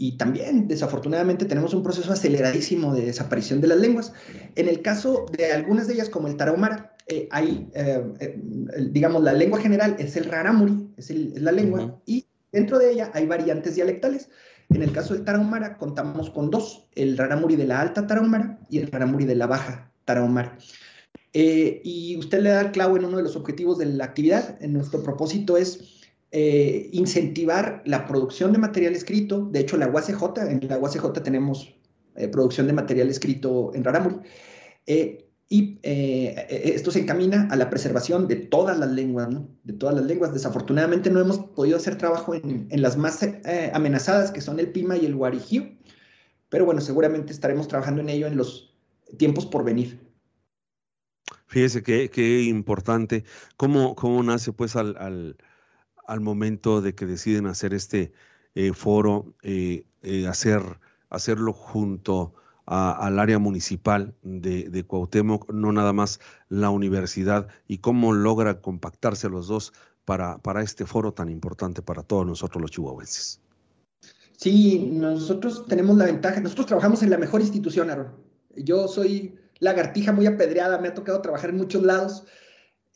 y 0.00 0.16
también, 0.16 0.68
desafortunadamente, 0.68 1.44
tenemos 1.44 1.74
un 1.74 1.82
proceso 1.82 2.12
aceleradísimo 2.12 2.94
de 2.94 3.06
desaparición 3.06 3.60
de 3.60 3.66
las 3.66 3.78
lenguas. 3.78 4.12
En 4.54 4.68
el 4.68 4.80
caso 4.80 5.26
de 5.36 5.52
algunas 5.52 5.88
de 5.88 5.94
ellas, 5.94 6.08
como 6.08 6.28
el 6.28 6.36
tarahumara, 6.36 6.94
eh, 7.08 7.28
hay, 7.32 7.68
eh, 7.74 8.04
eh, 8.20 8.40
digamos, 8.92 9.24
la 9.24 9.32
lengua 9.32 9.60
general 9.60 9.96
es 9.98 10.16
el 10.16 10.26
rarámuri, 10.26 10.88
es, 10.96 11.10
la 11.10 11.50
lengua, 11.50 12.00
y 12.06 12.26
dentro 12.52 12.78
de 12.78 12.92
ella 12.92 13.10
hay 13.12 13.26
variantes 13.26 13.74
dialectales. 13.74 14.28
En 14.68 14.84
el 14.84 14.92
caso 14.92 15.14
del 15.14 15.24
tarahumara, 15.24 15.78
contamos 15.78 16.30
con 16.30 16.48
dos, 16.48 16.86
el 16.94 17.18
rarámuri 17.18 17.56
de 17.56 17.66
la 17.66 17.80
alta 17.80 18.06
tarahumara 18.06 18.60
y 18.70 18.78
el 18.78 18.92
rarámuri 18.92 19.24
de 19.24 19.34
la 19.34 19.48
baja 19.48 19.90
tarahumara. 20.04 20.56
y 21.32 22.16
usted 22.18 22.40
le 22.40 22.50
da 22.50 22.60
el 22.60 22.70
clavo 22.70 22.96
en 22.96 23.04
uno 23.04 23.16
de 23.16 23.24
los 23.24 23.34
objetivos 23.34 23.78
de 23.78 23.86
la 23.86 24.04
actividad. 24.04 24.62
En 24.62 24.74
nuestro 24.74 25.02
propósito 25.02 25.56
es 25.56 25.97
eh, 26.30 26.90
incentivar 26.92 27.82
la 27.86 28.06
producción 28.06 28.52
de 28.52 28.58
material 28.58 28.94
escrito. 28.94 29.48
De 29.50 29.60
hecho, 29.60 29.78
la 29.78 29.88
UACJ, 29.88 30.22
en 30.50 30.68
la 30.68 30.78
UACJ 30.78 31.22
tenemos 31.22 31.74
eh, 32.16 32.28
producción 32.28 32.66
de 32.66 32.74
material 32.74 33.08
escrito 33.08 33.72
en 33.74 33.82
Raramuri. 33.82 34.16
Eh, 34.86 35.24
y 35.50 35.78
esto 35.82 36.90
se 36.90 37.00
encamina 37.00 37.48
a 37.50 37.56
la 37.56 37.70
preservación 37.70 38.28
de 38.28 38.36
todas 38.36 38.78
las 38.78 38.90
lenguas, 38.90 39.30
¿no? 39.30 39.48
De 39.64 39.72
todas 39.72 39.94
las 39.94 40.04
lenguas. 40.04 40.34
Desafortunadamente 40.34 41.08
no 41.08 41.20
hemos 41.20 41.38
podido 41.38 41.78
hacer 41.78 41.96
trabajo 41.96 42.34
en, 42.34 42.68
las 42.70 42.98
más 42.98 43.20
amenazadas, 43.72 44.30
que 44.30 44.42
son 44.42 44.60
el 44.60 44.70
Pima 44.72 44.98
y 44.98 45.06
el 45.06 45.14
Guarijío. 45.14 45.70
Pero 46.50 46.66
bueno, 46.66 46.82
seguramente 46.82 47.32
estaremos 47.32 47.66
trabajando 47.66 48.02
en 48.02 48.10
ello 48.10 48.26
en 48.26 48.36
los 48.36 48.76
tiempos 49.16 49.46
por 49.46 49.64
venir. 49.64 49.98
Fíjese 51.46 51.82
qué, 51.82 52.42
importante. 52.42 53.24
¿Cómo, 53.56 53.94
¿Cómo 53.94 54.22
nace 54.22 54.52
pues 54.52 54.76
al 54.76 55.38
momento 56.20 56.80
de 56.80 56.94
que 56.94 57.06
deciden 57.06 57.46
hacer 57.46 57.74
este 57.74 58.12
eh, 58.54 58.72
foro, 58.72 59.34
eh, 59.42 59.84
eh, 60.02 60.26
hacer, 60.26 60.62
hacerlo 61.10 61.52
junto 61.52 62.34
al 62.66 63.18
área 63.18 63.38
municipal 63.38 64.14
de, 64.22 64.68
de, 64.68 64.84
Cuauhtémoc, 64.84 65.50
no 65.50 65.72
nada 65.72 65.94
más 65.94 66.20
la 66.50 66.68
universidad, 66.68 67.48
y 67.66 67.78
cómo 67.78 68.12
logra 68.12 68.60
compactarse 68.60 69.30
los 69.30 69.48
dos 69.48 69.72
para, 70.04 70.36
para 70.38 70.62
este 70.62 70.84
foro 70.84 71.14
tan 71.14 71.30
importante 71.30 71.80
para 71.80 72.02
todos 72.02 72.26
nosotros 72.26 72.60
los 72.60 72.70
chihuahuenses. 72.70 73.40
Sí, 74.36 74.90
nosotros 74.92 75.64
tenemos 75.66 75.96
la 75.96 76.04
ventaja, 76.04 76.40
nosotros 76.40 76.66
trabajamos 76.66 77.02
en 77.02 77.10
la 77.10 77.16
mejor 77.16 77.40
institución, 77.40 77.90
Aaron. 77.90 78.12
Yo 78.54 78.86
soy 78.86 79.34
lagartija 79.60 80.12
muy 80.12 80.26
apedreada, 80.26 80.78
me 80.78 80.88
ha 80.88 80.94
tocado 80.94 81.20
trabajar 81.20 81.50
en 81.50 81.56
muchos 81.56 81.82
lados, 81.82 82.24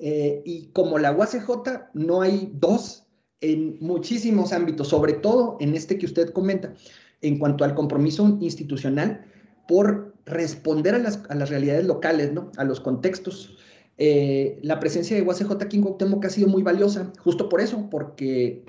y 0.04 0.70
como 0.72 0.98
la 0.98 1.12
UACJ 1.12 1.90
no 1.94 2.22
hay 2.22 2.50
dos 2.54 3.06
en 3.40 3.76
muchísimos 3.80 4.52
ámbitos, 4.52 4.88
sobre 4.88 5.12
todo 5.12 5.56
en 5.60 5.74
este 5.74 5.98
que 5.98 6.06
usted 6.06 6.30
comenta, 6.30 6.74
en 7.20 7.38
cuanto 7.38 7.64
al 7.64 7.74
compromiso 7.74 8.38
institucional 8.40 9.24
por 9.68 10.14
responder 10.24 10.94
a 10.94 10.98
las, 10.98 11.50
realidades 11.50 11.84
locales, 11.84 12.32
¿no? 12.32 12.50
a 12.56 12.64
los 12.64 12.80
contextos. 12.80 13.56
Eh, 13.98 14.58
la 14.62 14.80
presencia 14.80 15.16
de 15.16 15.22
UACJ 15.22 15.52
aquí 15.60 15.76
en 15.76 15.82
Cuauhtémoc 15.82 16.24
ha 16.24 16.30
sido 16.30 16.48
muy 16.48 16.62
valiosa, 16.62 17.12
justo 17.18 17.48
por 17.48 17.60
eso, 17.60 17.88
porque 17.90 18.64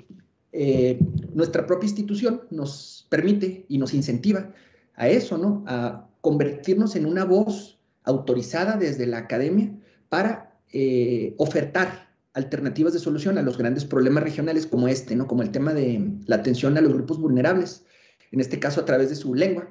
eh, 0.52 0.98
nuestra 1.32 1.66
propia 1.66 1.86
institución 1.86 2.42
nos 2.50 3.06
permite 3.08 3.64
y 3.68 3.78
nos 3.78 3.94
incentiva 3.94 4.52
a 4.94 5.08
eso, 5.08 5.38
¿no? 5.38 5.64
A 5.66 6.08
convertirnos 6.20 6.96
en 6.96 7.06
una 7.06 7.24
voz 7.24 7.78
autorizada 8.04 8.76
desde 8.76 9.06
la 9.06 9.18
academia 9.18 9.72
para 10.08 10.53
eh, 10.74 11.34
ofertar 11.38 12.10
alternativas 12.34 12.92
de 12.92 12.98
solución 12.98 13.38
a 13.38 13.42
los 13.42 13.56
grandes 13.56 13.84
problemas 13.84 14.24
regionales 14.24 14.66
como 14.66 14.88
este, 14.88 15.14
¿no? 15.14 15.26
Como 15.26 15.42
el 15.42 15.50
tema 15.50 15.72
de 15.72 16.10
la 16.26 16.36
atención 16.36 16.76
a 16.76 16.80
los 16.80 16.92
grupos 16.92 17.20
vulnerables, 17.20 17.84
en 18.32 18.40
este 18.40 18.58
caso 18.58 18.80
a 18.80 18.84
través 18.84 19.08
de 19.08 19.14
su 19.14 19.34
lengua. 19.34 19.70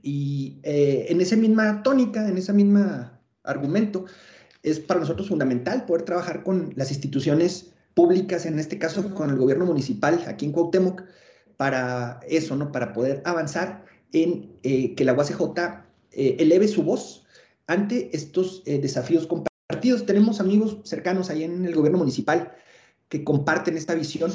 Y 0.00 0.60
eh, 0.62 1.06
en 1.08 1.20
esa 1.20 1.36
misma 1.36 1.82
tónica, 1.82 2.26
en 2.28 2.38
esa 2.38 2.52
misma 2.52 3.20
argumento, 3.42 4.06
es 4.62 4.78
para 4.78 5.00
nosotros 5.00 5.28
fundamental 5.28 5.84
poder 5.84 6.02
trabajar 6.02 6.44
con 6.44 6.72
las 6.76 6.90
instituciones 6.90 7.72
públicas, 7.94 8.46
en 8.46 8.58
este 8.58 8.78
caso 8.78 9.12
con 9.14 9.28
el 9.28 9.36
gobierno 9.36 9.66
municipal 9.66 10.24
aquí 10.28 10.46
en 10.46 10.52
Cuauhtémoc, 10.52 11.02
para 11.56 12.20
eso, 12.28 12.56
¿no? 12.56 12.72
Para 12.72 12.92
poder 12.92 13.22
avanzar 13.24 13.84
en 14.12 14.52
eh, 14.62 14.94
que 14.94 15.04
la 15.04 15.14
UACJ 15.14 15.40
eh, 16.12 16.36
eleve 16.38 16.68
su 16.68 16.82
voz 16.82 17.26
ante 17.66 18.14
estos 18.14 18.62
eh, 18.66 18.78
desafíos 18.78 19.26
compartidos. 19.72 20.06
Tenemos 20.06 20.40
amigos 20.40 20.78
cercanos 20.84 21.30
ahí 21.30 21.44
en 21.44 21.64
el 21.64 21.74
gobierno 21.74 21.98
municipal 21.98 22.52
que 23.08 23.24
comparten 23.24 23.76
esta 23.76 23.94
visión. 23.94 24.30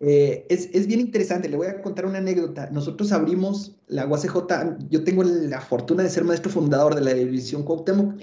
es, 0.00 0.68
es, 0.72 0.86
bien 0.86 1.00
interesante, 1.00 1.48
le 1.48 1.56
voy 1.56 1.68
a 1.68 1.80
contar 1.80 2.04
una 2.04 2.18
anécdota. 2.18 2.68
Nosotros 2.70 3.12
abrimos 3.12 3.76
la 3.86 4.06
UACJ, 4.06 4.88
yo 4.90 5.04
tengo 5.04 5.24
la 5.24 5.60
fortuna 5.60 6.02
de 6.02 6.10
ser 6.10 6.24
maestro 6.24 6.50
fundador 6.50 6.94
de 6.94 7.00
la 7.00 7.14
división 7.14 7.62
Cuauhtémoc. 7.62 8.20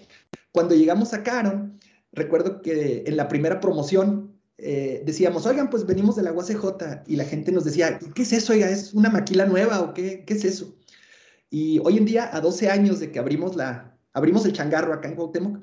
Cuando 0.52 0.76
llegamos 0.76 1.14
a 1.14 1.24
Caron, 1.24 1.80
recuerdo 2.12 2.62
que 2.62 3.04
en 3.08 3.18
la 3.18 3.28
primera 3.28 3.60
promoción 3.60 4.36
eh, 4.58 5.02
decíamos, 5.06 5.46
oigan, 5.46 5.70
pues 5.70 5.86
venimos 5.86 6.16
de 6.16 6.24
la 6.24 6.32
UACJ 6.32 7.04
y 7.08 7.16
la 7.16 7.26
gente 7.26 7.52
nos 7.52 7.66
decía, 7.66 8.00
¿qué 8.14 8.22
es 8.22 8.32
eso? 8.34 8.54
Oiga, 8.54 8.70
¿es 8.70 8.94
una 8.94 9.10
maquila 9.10 9.46
nueva 9.46 9.82
o 9.82 9.94
qué, 9.94 10.24
qué 10.26 10.36
es 10.36 10.46
eso? 10.46 10.76
Y 11.50 11.80
hoy 11.80 11.98
en 11.98 12.06
día, 12.06 12.30
a 12.32 12.40
12 12.40 12.70
años 12.70 13.00
de 13.00 13.12
que 13.12 13.20
abrimos, 13.20 13.56
la, 13.56 13.98
abrimos 14.14 14.46
el 14.46 14.54
changarro 14.54 14.94
acá 14.94 15.10
en 15.10 15.16
Cuauhtémoc, 15.16 15.60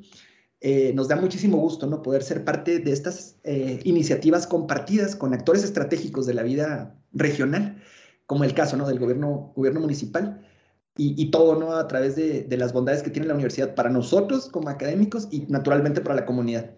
eh, 0.62 0.92
nos 0.94 1.08
da 1.08 1.16
muchísimo 1.16 1.58
gusto 1.58 1.86
¿no? 1.86 2.02
poder 2.02 2.22
ser 2.22 2.44
parte 2.44 2.78
de 2.78 2.92
estas 2.92 3.36
eh, 3.44 3.80
iniciativas 3.84 4.46
compartidas 4.46 5.16
con 5.16 5.34
actores 5.34 5.64
estratégicos 5.64 6.24
de 6.26 6.34
la 6.34 6.42
vida 6.42 6.98
regional, 7.12 7.82
como 8.26 8.44
el 8.44 8.54
caso 8.54 8.76
¿no? 8.76 8.86
del 8.86 8.98
gobierno, 8.98 9.52
gobierno 9.56 9.80
municipal, 9.80 10.46
y, 10.96 11.20
y 11.20 11.30
todo 11.30 11.58
¿no? 11.58 11.74
a 11.74 11.88
través 11.88 12.16
de, 12.16 12.44
de 12.44 12.56
las 12.56 12.72
bondades 12.72 13.02
que 13.02 13.10
tiene 13.10 13.26
la 13.26 13.34
universidad 13.34 13.74
para 13.74 13.90
nosotros 13.90 14.48
como 14.48 14.68
académicos 14.68 15.28
y 15.30 15.40
naturalmente 15.48 16.00
para 16.00 16.14
la 16.14 16.26
comunidad. 16.26 16.70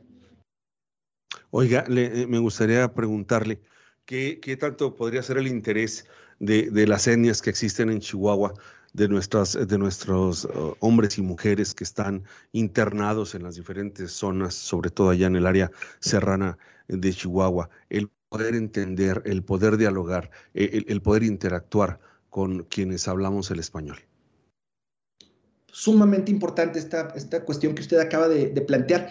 Oiga, 1.56 1.84
eh, 1.88 2.26
me 2.28 2.40
gustaría 2.40 2.92
preguntarle, 2.94 3.60
¿qué, 4.06 4.56
tanto 4.58 4.96
podría 4.96 5.22
ser 5.22 5.38
el 5.38 5.46
interés 5.46 6.04
de, 6.40 6.86
las 6.88 7.06
etnias 7.06 7.42
que 7.42 7.50
existen 7.50 7.90
en 7.90 8.00
Chihuahua, 8.00 8.54
de, 8.94 9.08
nuestras, 9.08 9.52
de 9.52 9.78
nuestros 9.78 10.46
uh, 10.46 10.74
hombres 10.80 11.18
y 11.18 11.22
mujeres 11.22 11.74
que 11.74 11.84
están 11.84 12.24
internados 12.52 13.34
en 13.34 13.42
las 13.42 13.56
diferentes 13.56 14.12
zonas, 14.12 14.54
sobre 14.54 14.88
todo 14.88 15.10
allá 15.10 15.26
en 15.26 15.36
el 15.36 15.46
área 15.46 15.70
serrana 16.00 16.56
de 16.88 17.12
Chihuahua, 17.12 17.68
el 17.90 18.08
poder 18.28 18.54
entender, 18.54 19.22
el 19.26 19.42
poder 19.42 19.76
dialogar, 19.76 20.30
e, 20.54 20.84
el, 20.86 21.02
poder 21.02 21.24
interactuar 21.24 22.00
con 22.30 22.64
quienes 22.64 23.06
hablamos 23.08 23.50
el 23.50 23.58
español? 23.58 23.98
Sumamente 25.66 26.30
importante 26.30 26.78
esta, 26.78 27.08
esta 27.16 27.44
cuestión 27.44 27.74
que 27.74 27.82
usted 27.82 27.98
acaba 27.98 28.28
de 28.28 28.48
plantear. 28.62 29.10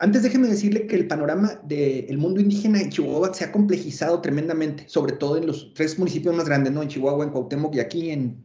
Antes 0.00 0.22
déjeme 0.22 0.48
decirle 0.48 0.86
que 0.86 0.94
el 0.94 1.08
panorama 1.08 1.60
del 1.64 2.18
mundo 2.18 2.40
indígena 2.40 2.80
en 2.80 2.90
Chihuahua 2.90 3.34
se 3.34 3.44
ha 3.44 3.52
complejizado 3.52 4.20
tremendamente, 4.20 4.84
sobre 4.88 5.14
todo 5.14 5.36
en 5.36 5.46
los 5.46 5.72
tres 5.74 5.98
municipios 5.98 6.36
más 6.36 6.46
grandes, 6.46 6.72
¿no? 6.72 6.82
En 6.82 6.88
Chihuahua, 6.88 7.24
en 7.24 7.30
Cuauhtémoc 7.30 7.74
y 7.74 7.80
aquí 7.80 8.10
en, 8.10 8.44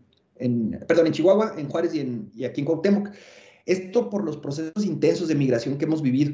perdón, 0.87 1.07
en 1.07 1.13
Chihuahua, 1.13 1.53
en 1.57 1.69
Juárez 1.69 1.95
y, 1.95 1.99
en, 1.99 2.31
aquí 2.45 2.61
en 2.61 2.65
Cuauhtémoc. 2.65 3.09
Esto 3.65 4.09
por 4.09 4.23
los 4.23 4.37
procesos 4.37 4.85
intensos 4.85 5.27
de 5.27 5.35
migración 5.35 5.77
que 5.77 5.85
hemos 5.85 6.01
vivido. 6.01 6.33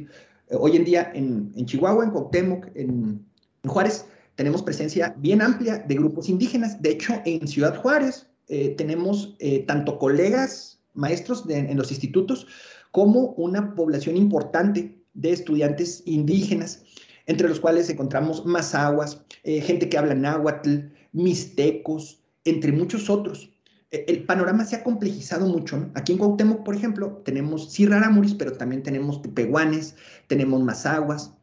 Eh, 0.50 0.56
hoy 0.60 0.76
en 0.76 0.86
día 0.86 1.12
en, 1.14 1.54
Chihuahua, 1.66 2.06
en 2.06 2.12
Cuauhtémoc, 2.12 2.68
en, 2.76 3.26
Juárez, 3.66 4.06
tenemos 4.36 4.64
presencia 4.64 5.14
bien 5.18 5.42
amplia 5.42 5.80
de 5.80 5.96
grupos 5.96 6.30
indígenas. 6.30 6.82
De 6.82 6.92
hecho, 6.92 7.14
en 7.26 7.48
Ciudad 7.48 7.76
Juárez 7.82 8.28
eh, 8.48 8.70
tenemos 8.78 9.36
eh, 9.40 9.66
tanto 9.68 10.00
colegas, 10.00 10.80
maestros 10.94 11.44
en 11.50 11.78
los 11.78 11.92
institutos, 11.92 12.48
como 12.92 13.34
una 13.38 13.76
población 13.76 14.18
importante 14.18 15.00
de 15.14 15.32
estudiantes 15.32 16.04
indígenas, 16.06 16.84
entre 17.26 17.48
los 17.48 17.60
cuales 17.60 17.90
encontramos 17.90 18.46
mazahuas, 18.46 19.24
eh, 19.44 19.62
gente 19.62 19.90
que 19.90 19.98
habla 19.98 20.16
náhuatl, 20.16 20.80
mixtecos, 21.12 22.22
entre 22.46 22.72
muchos 22.72 23.10
otros. 23.10 23.52
E, 23.92 24.06
el 24.08 24.26
panorama 24.26 24.66
se 24.66 24.76
ha 24.76 24.84
complejizado 24.84 25.48
mucho. 25.48 25.90
Aquí 25.96 26.14
en 26.14 26.18
Cuauhtémoc, 26.18 26.64
por 26.64 26.76
ejemplo, 26.76 27.22
tenemos 27.26 27.72
sí 27.72 27.86
rarámuris, 27.86 28.34
pero 28.36 28.54
también 28.54 28.84
tenemos 28.84 29.22
tepehuanes, 29.22 29.96
tenemos 30.28 30.62
mazahuas. 30.64 31.34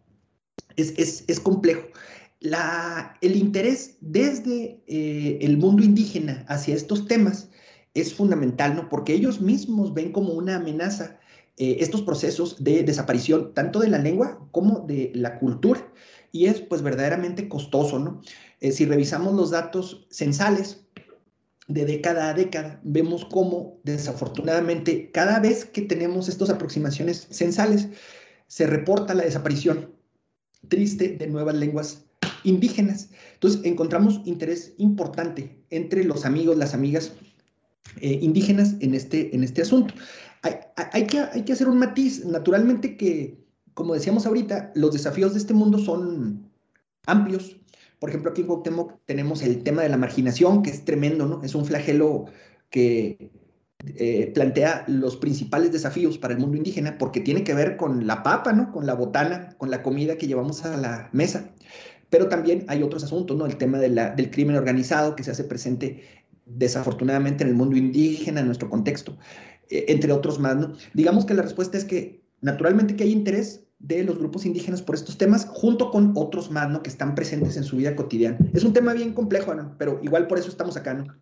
Es, 0.76 1.24
es, 1.26 1.40
complejo. 1.40 1.86
La, 2.40 3.16
el 3.22 3.36
interés 3.36 3.96
desde 4.00 4.82
eh, 4.86 5.38
el 5.40 5.56
mundo 5.56 5.82
indígena 5.82 6.44
hacia 6.48 6.74
estos 6.74 7.06
temas 7.06 7.50
es 7.94 8.14
fundamental, 8.14 8.76
¿no? 8.76 8.88
Porque 8.90 9.14
ellos 9.14 9.40
mismos 9.40 9.94
ven 9.94 10.12
como 10.12 10.34
una 10.34 10.56
amenaza 10.56 11.18
eh, 11.56 11.78
estos 11.80 12.02
procesos 12.02 12.62
de 12.62 12.82
desaparición 12.82 13.54
tanto 13.54 13.80
de 13.80 13.88
la 13.88 13.98
lengua 13.98 14.46
como 14.52 14.80
de 14.80 15.10
la 15.14 15.38
cultura 15.38 15.90
y 16.30 16.46
es 16.46 16.60
pues 16.60 16.82
verdaderamente 16.82 17.48
costoso, 17.48 17.98
¿no? 17.98 18.20
Eh, 18.60 18.72
si 18.72 18.84
revisamos 18.84 19.34
los 19.34 19.50
datos 19.50 20.06
censales 20.10 20.86
de 21.68 21.84
década 21.84 22.30
a 22.30 22.34
década, 22.34 22.80
vemos 22.84 23.24
cómo 23.24 23.80
desafortunadamente 23.82 25.10
cada 25.10 25.40
vez 25.40 25.64
que 25.64 25.82
tenemos 25.82 26.28
estas 26.28 26.50
aproximaciones 26.50 27.26
censales 27.30 27.88
se 28.46 28.66
reporta 28.66 29.14
la 29.14 29.24
desaparición 29.24 29.90
triste 30.68 31.16
de 31.16 31.26
nuevas 31.26 31.56
lenguas 31.56 32.04
indígenas. 32.44 33.10
Entonces 33.34 33.60
encontramos 33.64 34.20
interés 34.24 34.74
importante 34.78 35.60
entre 35.70 36.04
los 36.04 36.24
amigos, 36.24 36.56
las 36.56 36.74
amigas 36.74 37.12
eh, 38.00 38.18
indígenas 38.20 38.74
en 38.80 38.94
este, 38.94 39.34
en 39.34 39.42
este 39.42 39.62
asunto 39.62 39.94
hay, 40.92 41.06
que, 41.06 41.20
hay 41.20 41.44
que 41.44 41.52
hacer 41.52 41.68
un 41.68 41.78
matiz. 41.78 42.24
Naturalmente 42.24 42.96
que, 42.96 43.38
como 43.74 43.94
decíamos 43.94 44.26
ahorita, 44.26 44.72
los 44.74 44.92
desafíos 44.92 45.32
de 45.32 45.40
este 45.40 45.54
mundo 45.54 45.78
son 45.78 46.50
amplios. 47.06 47.56
Por 47.98 48.10
ejemplo, 48.10 48.30
aquí 48.30 48.42
en 48.42 48.46
Cuauhtémoc 48.46 49.00
tenemos 49.06 49.42
el 49.42 49.62
tema 49.62 49.82
de 49.82 49.88
la 49.88 49.96
marginación, 49.96 50.62
que 50.62 50.70
es 50.70 50.84
tremendo, 50.84 51.26
¿no? 51.26 51.42
Es 51.42 51.54
un 51.54 51.64
flagelo 51.64 52.26
que 52.70 53.30
eh, 53.96 54.32
plantea 54.34 54.84
los 54.88 55.16
principales 55.16 55.72
desafíos 55.72 56.18
para 56.18 56.34
el 56.34 56.40
mundo 56.40 56.56
indígena, 56.56 56.98
porque 56.98 57.20
tiene 57.20 57.44
que 57.44 57.54
ver 57.54 57.76
con 57.76 58.06
la 58.06 58.22
papa, 58.22 58.52
¿no? 58.52 58.72
Con 58.72 58.86
la 58.86 58.94
botana, 58.94 59.50
con 59.58 59.70
la 59.70 59.82
comida 59.82 60.16
que 60.16 60.26
llevamos 60.26 60.64
a 60.64 60.76
la 60.76 61.08
mesa. 61.12 61.50
Pero 62.10 62.28
también 62.28 62.64
hay 62.68 62.82
otros 62.82 63.02
asuntos, 63.04 63.36
¿no? 63.36 63.46
El 63.46 63.56
tema 63.56 63.78
del 63.78 64.30
crimen 64.30 64.56
organizado 64.56 65.16
que 65.16 65.24
se 65.24 65.30
hace 65.30 65.44
presente 65.44 66.02
desafortunadamente 66.44 67.42
en 67.42 67.50
el 67.50 67.56
mundo 67.56 67.76
indígena, 67.76 68.40
en 68.40 68.46
nuestro 68.46 68.70
contexto. 68.70 69.16
Eh, 69.68 69.86
entre 69.88 70.12
otros 70.12 70.38
más. 70.38 70.56
¿no? 70.56 70.74
Digamos 70.94 71.26
que 71.26 71.34
la 71.34 71.42
respuesta 71.42 71.76
es 71.76 71.84
que 71.84 72.22
naturalmente 72.40 72.96
que 72.96 73.04
hay 73.04 73.12
interés 73.12 73.65
de 73.78 74.04
los 74.04 74.18
grupos 74.18 74.46
indígenas 74.46 74.82
por 74.82 74.94
estos 74.94 75.18
temas, 75.18 75.46
junto 75.46 75.90
con 75.90 76.12
otros 76.16 76.50
más, 76.50 76.68
¿no? 76.70 76.82
Que 76.82 76.90
están 76.90 77.14
presentes 77.14 77.56
en 77.56 77.64
su 77.64 77.76
vida 77.76 77.94
cotidiana. 77.94 78.38
Es 78.52 78.64
un 78.64 78.72
tema 78.72 78.92
bien 78.94 79.12
complejo, 79.12 79.54
¿no? 79.54 79.74
Pero 79.78 80.00
igual 80.02 80.26
por 80.26 80.38
eso 80.38 80.48
estamos 80.48 80.76
acá, 80.76 80.94
¿no? 80.94 81.14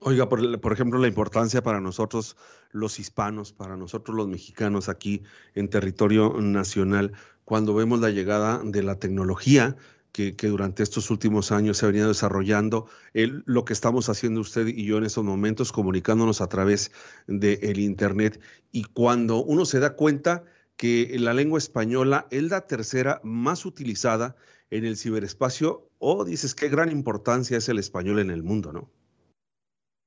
Oiga, 0.00 0.28
por, 0.28 0.60
por, 0.60 0.72
ejemplo, 0.72 0.98
la 0.98 1.08
importancia 1.08 1.62
para 1.62 1.80
nosotros 1.80 2.36
los 2.70 3.00
hispanos, 3.00 3.52
para 3.52 3.76
nosotros 3.76 4.16
los 4.16 4.28
mexicanos 4.28 4.88
aquí 4.88 5.22
en 5.54 5.68
territorio 5.68 6.34
nacional, 6.40 7.12
cuando 7.44 7.74
vemos 7.74 8.00
la 8.00 8.10
llegada 8.10 8.60
de 8.64 8.82
la 8.82 8.96
tecnología, 8.96 9.76
que, 10.12 10.48
durante 10.48 10.82
estos 10.82 11.10
últimos 11.10 11.52
años 11.52 11.78
se 11.78 11.86
ha 11.86 11.88
venido 11.88 12.08
desarrollando, 12.08 12.86
lo 13.12 13.64
que 13.64 13.72
estamos 13.72 14.08
haciendo 14.08 14.40
usted 14.40 14.66
y 14.66 14.84
yo 14.84 14.98
en 14.98 15.04
estos 15.04 15.24
momentos, 15.24 15.70
comunicándonos 15.70 16.40
a 16.40 16.48
través 16.48 16.90
del 17.26 17.78
Internet. 17.78 18.40
Y 18.72 18.84
cuando 18.84 19.42
uno 19.42 19.64
se 19.64 19.78
da 19.78 19.94
cuenta 19.94 20.44
que 20.78 21.16
la 21.18 21.34
lengua 21.34 21.58
española 21.58 22.28
es 22.30 22.44
la 22.44 22.66
tercera 22.66 23.20
más 23.24 23.66
utilizada 23.66 24.36
en 24.70 24.84
el 24.84 24.96
ciberespacio, 24.96 25.90
o 25.98 26.24
dices 26.24 26.54
qué 26.54 26.68
gran 26.68 26.92
importancia 26.92 27.58
es 27.58 27.68
el 27.68 27.78
español 27.78 28.20
en 28.20 28.30
el 28.30 28.44
mundo, 28.44 28.72
¿no? 28.72 28.88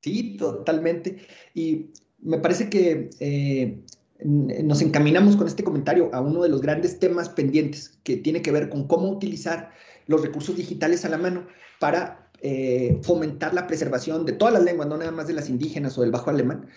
Sí, 0.02 0.38
totalmente. 0.38 1.28
Y 1.54 1.92
me 2.20 2.38
parece 2.38 2.70
que 2.70 3.10
eh, 3.20 3.84
nos 4.24 4.82
encaminamos 4.82 5.36
con 5.36 5.48
este 5.48 5.64
comentario 5.64 6.10
a 6.14 6.22
uno 6.22 6.42
de 6.42 6.50
los 6.50 6.62
grandes 6.62 7.00
temas 7.00 7.28
pendientes 7.28 8.00
que 8.04 8.16
tiene 8.18 8.42
que 8.42 8.52
ver 8.52 8.70
con 8.70 8.88
cómo 8.88 9.10
utilizar 9.10 9.72
los 10.08 10.22
recursos 10.22 10.56
digitales 10.56 11.04
a 11.04 11.10
la 11.10 11.18
mano 11.18 11.48
para 11.80 12.32
eh, 12.42 12.98
fomentar 13.04 13.54
la 13.54 13.68
preservación 13.68 14.26
de 14.26 14.34
todas 14.34 14.54
las 14.54 14.64
lenguas, 14.64 14.88
no 14.88 14.98
nada 14.98 15.12
más 15.12 15.28
de 15.28 15.34
las 15.34 15.50
indígenas 15.50 15.98
o 15.98 16.02
del 16.02 16.12
bajo 16.12 16.30
alemán. 16.30 16.68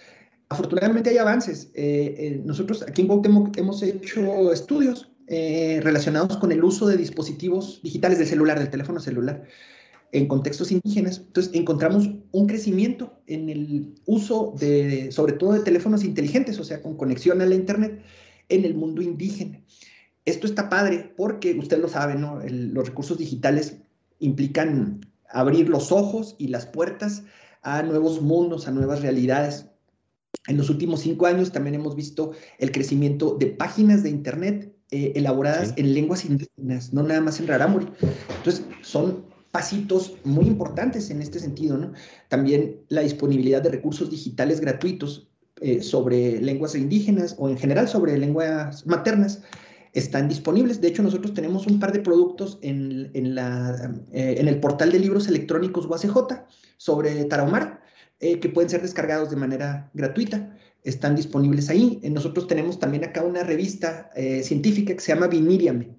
Afortunadamente 0.55 1.11
hay 1.11 1.19
avances. 1.19 1.71
Eh, 1.75 2.15
eh, 2.17 2.43
nosotros 2.45 2.85
aquí 2.87 3.03
en 3.03 3.09
Cuauhtémoc 3.09 3.57
hemos 3.59 3.83
hecho 3.83 4.53
estudios 4.53 5.11
relacionados 5.27 6.37
con 6.37 6.53
el 6.53 6.63
uso 6.63 6.87
de 6.87 6.99
dispositivos 6.99 7.81
digitales 7.83 8.19
del 8.19 8.27
celular, 8.27 8.59
del 8.59 8.69
teléfono 8.69 9.01
celular, 9.01 9.43
en 10.13 10.29
contextos 10.29 10.71
indígenas. 10.71 11.23
Entonces 11.27 11.53
encontramos 11.55 12.09
un 12.31 12.47
crecimiento 12.47 13.19
en 13.27 13.49
el 13.49 13.95
uso 14.05 14.55
de, 14.61 15.11
sobre 15.11 15.33
todo 15.33 15.55
de 15.55 15.61
teléfonos 15.61 16.05
inteligentes, 16.05 16.59
o 16.61 16.65
sea, 16.65 16.83
con 16.83 16.97
conexión 16.97 17.41
a 17.41 17.47
la 17.47 17.55
Internet, 17.55 18.03
en 18.49 18.65
el 18.65 18.75
mundo 18.75 19.03
indígena. 19.03 19.61
Esto 20.25 20.47
está 20.47 20.69
padre 20.69 21.13
porque 21.17 21.59
usted 21.59 21.79
lo 21.79 21.89
sabe, 21.89 22.15
¿no? 22.15 22.41
los 22.47 22.87
recursos 22.87 23.19
digitales 23.19 23.79
implican 24.21 25.01
abrir 25.29 25.69
los 25.69 25.91
ojos 25.91 26.37
y 26.39 26.49
las 26.49 26.67
puertas 26.67 27.25
a 27.63 27.83
nuevos 27.83 28.23
mundos, 28.23 28.69
a 28.69 28.71
nuevas 28.71 29.03
realidades. 29.03 29.67
En 30.47 30.57
los 30.57 30.69
últimos 30.69 31.01
cinco 31.01 31.27
años 31.27 31.53
también 31.53 31.75
hemos 31.75 31.97
visto 31.97 32.33
el 32.59 32.71
crecimiento 32.71 33.37
de 33.39 33.47
páginas 33.47 34.03
de 34.03 34.11
Internet 34.11 34.75
eh, 34.91 35.13
elaboradas 35.17 35.73
en 35.77 35.95
lenguas 35.95 36.25
indígenas, 36.25 36.93
no 36.93 37.03
nada 37.03 37.21
más 37.21 37.41
en 37.41 37.47
Rarámuri. 37.47 37.89
Entonces, 38.37 38.65
son 38.83 39.25
pasitos 39.51 40.17
muy 40.25 40.47
importantes 40.47 41.11
en 41.11 41.23
este 41.23 41.39
sentido, 41.39 41.79
¿no? 41.79 41.93
También 42.29 42.81
la 42.89 43.01
disponibilidad 43.01 43.63
de 43.63 43.71
recursos 43.71 44.11
digitales 44.11 44.61
gratuitos 44.61 45.29
eh, 45.61 45.81
sobre 45.81 46.41
lenguas 46.43 46.75
indígenas 46.75 47.37
o 47.39 47.49
en 47.49 47.57
general 47.57 47.89
sobre 47.89 48.19
lenguas 48.19 48.85
maternas 48.87 49.43
están 49.95 50.29
disponibles. 50.29 50.81
De 50.81 50.89
hecho, 50.89 51.03
nosotros 51.03 51.33
tenemos 51.33 51.67
un 51.67 51.79
par 51.79 51.93
de 51.93 52.01
productos 52.01 52.59
en, 52.63 53.35
la, 53.35 53.95
eh, 54.13 54.35
en 54.39 54.49
el 54.49 54.61
portal 54.61 54.93
de 54.93 54.99
libros 54.99 55.29
electrónicos 55.29 55.87
UACJ 55.87 56.45
sobre 56.77 57.25
Tarahumara 57.25 57.84
eh, 58.21 58.41
que 58.41 58.49
pueden 58.49 58.71
ser 58.71 58.83
descargados 58.83 59.31
de 59.31 59.37
manera 59.37 59.91
gratuita. 59.95 60.57
Están 60.83 61.17
disponibles 61.17 61.71
ahí. 61.71 62.01
Nosotros 62.11 62.47
tenemos 62.47 62.79
también 62.79 63.05
acá 63.05 63.23
una 63.23 63.43
revista 63.43 64.11
científica 64.43 64.93
que 64.93 65.01
se 65.01 65.15
llama 65.15 65.29
Viniriame. 65.29 65.97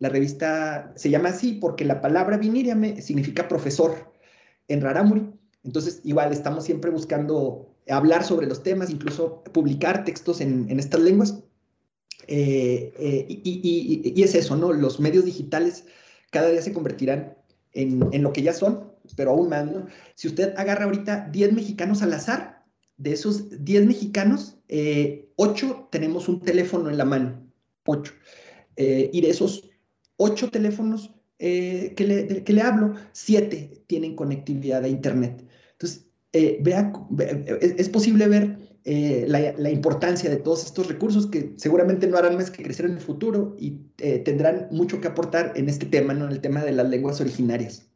La 0.00 0.08
revista 0.08 0.92
se 0.96 1.08
llama 1.08 1.28
así 1.28 1.52
porque 1.52 1.84
la 1.84 2.00
palabra 2.00 2.36
Viniriame 2.36 3.00
significa 3.00 3.46
profesor 3.46 4.12
en 4.68 4.80
Rarámuri. 4.80 5.30
Entonces, 5.62 6.00
igual 6.04 6.32
estamos 6.32 6.64
siempre 6.64 6.90
buscando 6.90 7.74
hablar 7.88 8.24
sobre 8.24 8.46
los 8.46 8.62
temas, 8.62 8.90
incluso 8.90 9.42
publicar 9.52 10.04
textos 10.04 10.40
en, 10.40 10.78
estas 10.78 11.00
lenguas. 11.00 11.42
Eh, 12.26 12.92
eh, 12.98 13.26
y, 13.28 14.22
es 14.22 14.34
eso, 14.34 14.56
¿no? 14.56 14.72
Los 14.72 15.00
medios 15.00 15.24
digitales 15.24 15.84
cada 16.30 16.48
día 16.48 16.62
se 16.62 16.72
convertirán 16.72 17.36
en, 17.72 18.22
lo 18.22 18.32
que 18.32 18.42
ya 18.42 18.52
son, 18.52 18.92
pero 19.16 19.32
aún 19.32 19.48
más, 19.48 19.66
¿no? 19.66 19.86
Si 20.14 20.28
usted 20.28 20.54
agarra 20.56 20.84
ahorita 20.84 21.28
10 21.30 21.52
mexicanos 21.52 22.02
al 22.02 22.12
azar, 22.12 22.64
de 22.96 23.12
esos 23.12 23.64
10 23.64 23.86
mexicanos, 23.86 24.58
8 24.66 24.66
eh, 24.68 25.86
tenemos 25.90 26.28
un 26.28 26.40
teléfono 26.40 26.88
en 26.90 26.96
la 26.96 27.04
mano, 27.04 27.46
8. 27.86 28.12
y 28.76 29.20
de 29.20 29.28
esos 29.28 29.68
8 30.16 30.50
teléfonos 30.50 31.14
que 31.38 31.94
le, 31.98 32.44
que, 32.44 32.52
le, 32.52 32.62
hablo, 32.62 32.94
7 33.12 33.84
tienen 33.86 34.16
conectividad 34.16 34.84
a 34.84 34.88
Internet. 34.88 35.44
Entonces, 35.72 36.06
eh, 36.34 36.58
vea, 36.60 36.92
es, 37.60 37.88
posible 37.88 38.26
ver 38.26 38.58
eh, 38.84 39.24
la, 39.28 39.70
importancia 39.70 40.28
de 40.28 40.36
todos 40.36 40.64
estos 40.64 40.88
recursos 40.88 41.28
que 41.28 41.54
seguramente 41.58 42.08
no 42.08 42.16
harán 42.16 42.36
más 42.36 42.50
que 42.50 42.64
crecer 42.64 42.86
en 42.86 42.94
el 42.94 43.00
futuro 43.00 43.56
y 43.56 43.82
eh, 43.98 44.18
tendrán 44.18 44.66
mucho 44.72 45.00
que 45.00 45.06
aportar 45.06 45.52
en 45.54 45.68
este 45.68 45.86
tema, 45.86 46.12
¿no? 46.12 46.24
en 46.24 46.32
el 46.32 46.40
tema 46.40 46.64
de 46.64 46.72
las 46.72 46.88
lenguas 46.88 47.20
originarias. 47.20 47.88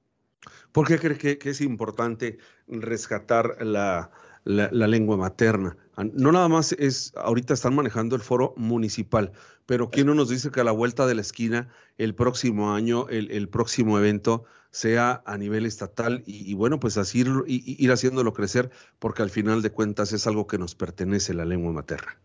¿Por 0.73 0.87
qué 0.87 0.99
cree 0.99 1.39
que, 1.39 1.51
es 1.51 1.61
importante 1.61 2.39
rescatar 2.67 3.65
la, 3.65 4.11
la, 4.45 4.87
lengua 4.87 5.17
materna? 5.17 5.77
No 6.13 6.33
nada 6.33 6.49
más 6.49 6.73
es, 6.73 7.13
ahorita 7.17 7.55
están 7.55 7.75
manejando 7.75 8.15
el 8.17 8.23
foro 8.23 8.55
municipal, 8.57 9.33
pero 9.67 9.91
¿quién 9.91 10.07
no 10.07 10.15
nos 10.15 10.29
dice 10.29 10.51
que 10.51 10.61
a 10.61 10.65
la 10.65 10.73
vuelta 10.73 11.07
de 11.07 11.15
la 11.15 11.23
esquina, 11.23 11.69
el 11.97 12.15
próximo 12.15 12.75
año, 12.75 13.09
el, 13.09 13.31
el 13.31 13.49
próximo 13.49 13.99
evento, 13.99 14.45
sea 14.71 15.23
a 15.25 15.39
nivel 15.39 15.67
estatal 15.67 16.23
y, 16.27 16.55
bueno, 16.55 16.79
pues 16.79 16.99
así 16.99 17.21
ir, 17.21 17.29
ir, 17.47 17.91
haciéndolo 17.91 18.33
crecer, 18.33 18.71
porque 18.99 19.23
al 19.23 19.31
final 19.31 19.63
de 19.63 19.71
cuentas 19.71 20.13
es 20.13 20.27
algo 20.27 20.47
que 20.47 20.59
nos 20.59 20.75
pertenece 20.75 21.35
la 21.35 21.45
lengua 21.45 21.73
materna. 21.73 22.19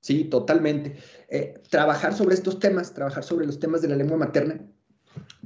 Sí, 0.00 0.24
totalmente. 0.24 0.96
Eh, 1.28 1.60
trabajar 1.70 2.14
sobre 2.14 2.34
estos 2.34 2.60
temas, 2.60 2.94
trabajar 2.94 3.24
sobre 3.24 3.46
los 3.46 3.58
temas 3.58 3.82
de 3.82 3.88
la 3.88 3.96
lengua 3.96 4.16
materna, 4.16 4.60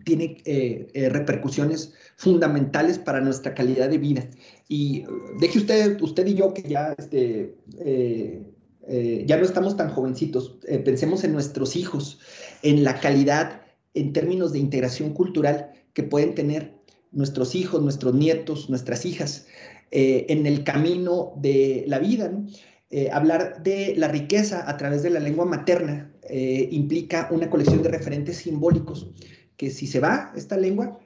tiene 0.04 0.38
eh, 0.44 0.88
eh, 0.94 1.08
repercusiones 1.08 1.94
fundamentales 2.16 2.98
para 2.98 3.20
nuestra 3.20 3.54
calidad 3.54 3.88
de 3.88 3.98
vida. 3.98 4.28
Y 4.68 5.04
deje 5.40 5.58
usted, 5.58 6.00
usted 6.00 6.26
y 6.26 6.34
yo 6.34 6.54
que 6.54 6.62
ya, 6.62 6.94
este, 6.98 7.54
ya 9.26 9.36
no 9.36 9.44
estamos 9.44 9.76
tan 9.76 9.90
jovencitos, 9.90 10.58
pensemos 10.84 11.24
en 11.24 11.32
nuestros 11.32 11.76
hijos, 11.76 12.18
en 12.62 12.84
la 12.84 12.98
calidad 12.98 13.62
en 13.94 14.12
términos 14.12 14.52
de 14.52 14.58
integración 14.58 15.12
cultural 15.12 15.72
que 15.92 16.02
pueden 16.02 16.34
tener 16.34 16.74
nuestros 17.10 17.54
hijos, 17.54 17.82
nuestros 17.82 18.14
nietos, 18.14 18.70
nuestras 18.70 19.04
hijas 19.04 19.46
eh, 19.90 20.26
en 20.28 20.46
el 20.46 20.64
camino 20.64 21.34
de 21.36 21.84
la 21.86 21.98
vida. 21.98 22.30
Eh, 22.90 23.10
hablar 23.12 23.62
de 23.62 23.94
la 23.96 24.08
riqueza 24.08 24.68
a 24.68 24.76
través 24.76 25.02
de 25.02 25.10
la 25.10 25.20
lengua 25.20 25.44
materna 25.44 26.12
eh, 26.28 26.68
implica 26.70 27.28
una 27.30 27.48
colección 27.48 27.82
de 27.82 27.88
referentes 27.88 28.36
simbólicos 28.36 29.10
que 29.62 29.70
si 29.70 29.86
se 29.86 30.00
va 30.00 30.32
esta 30.34 30.56
lengua, 30.56 30.98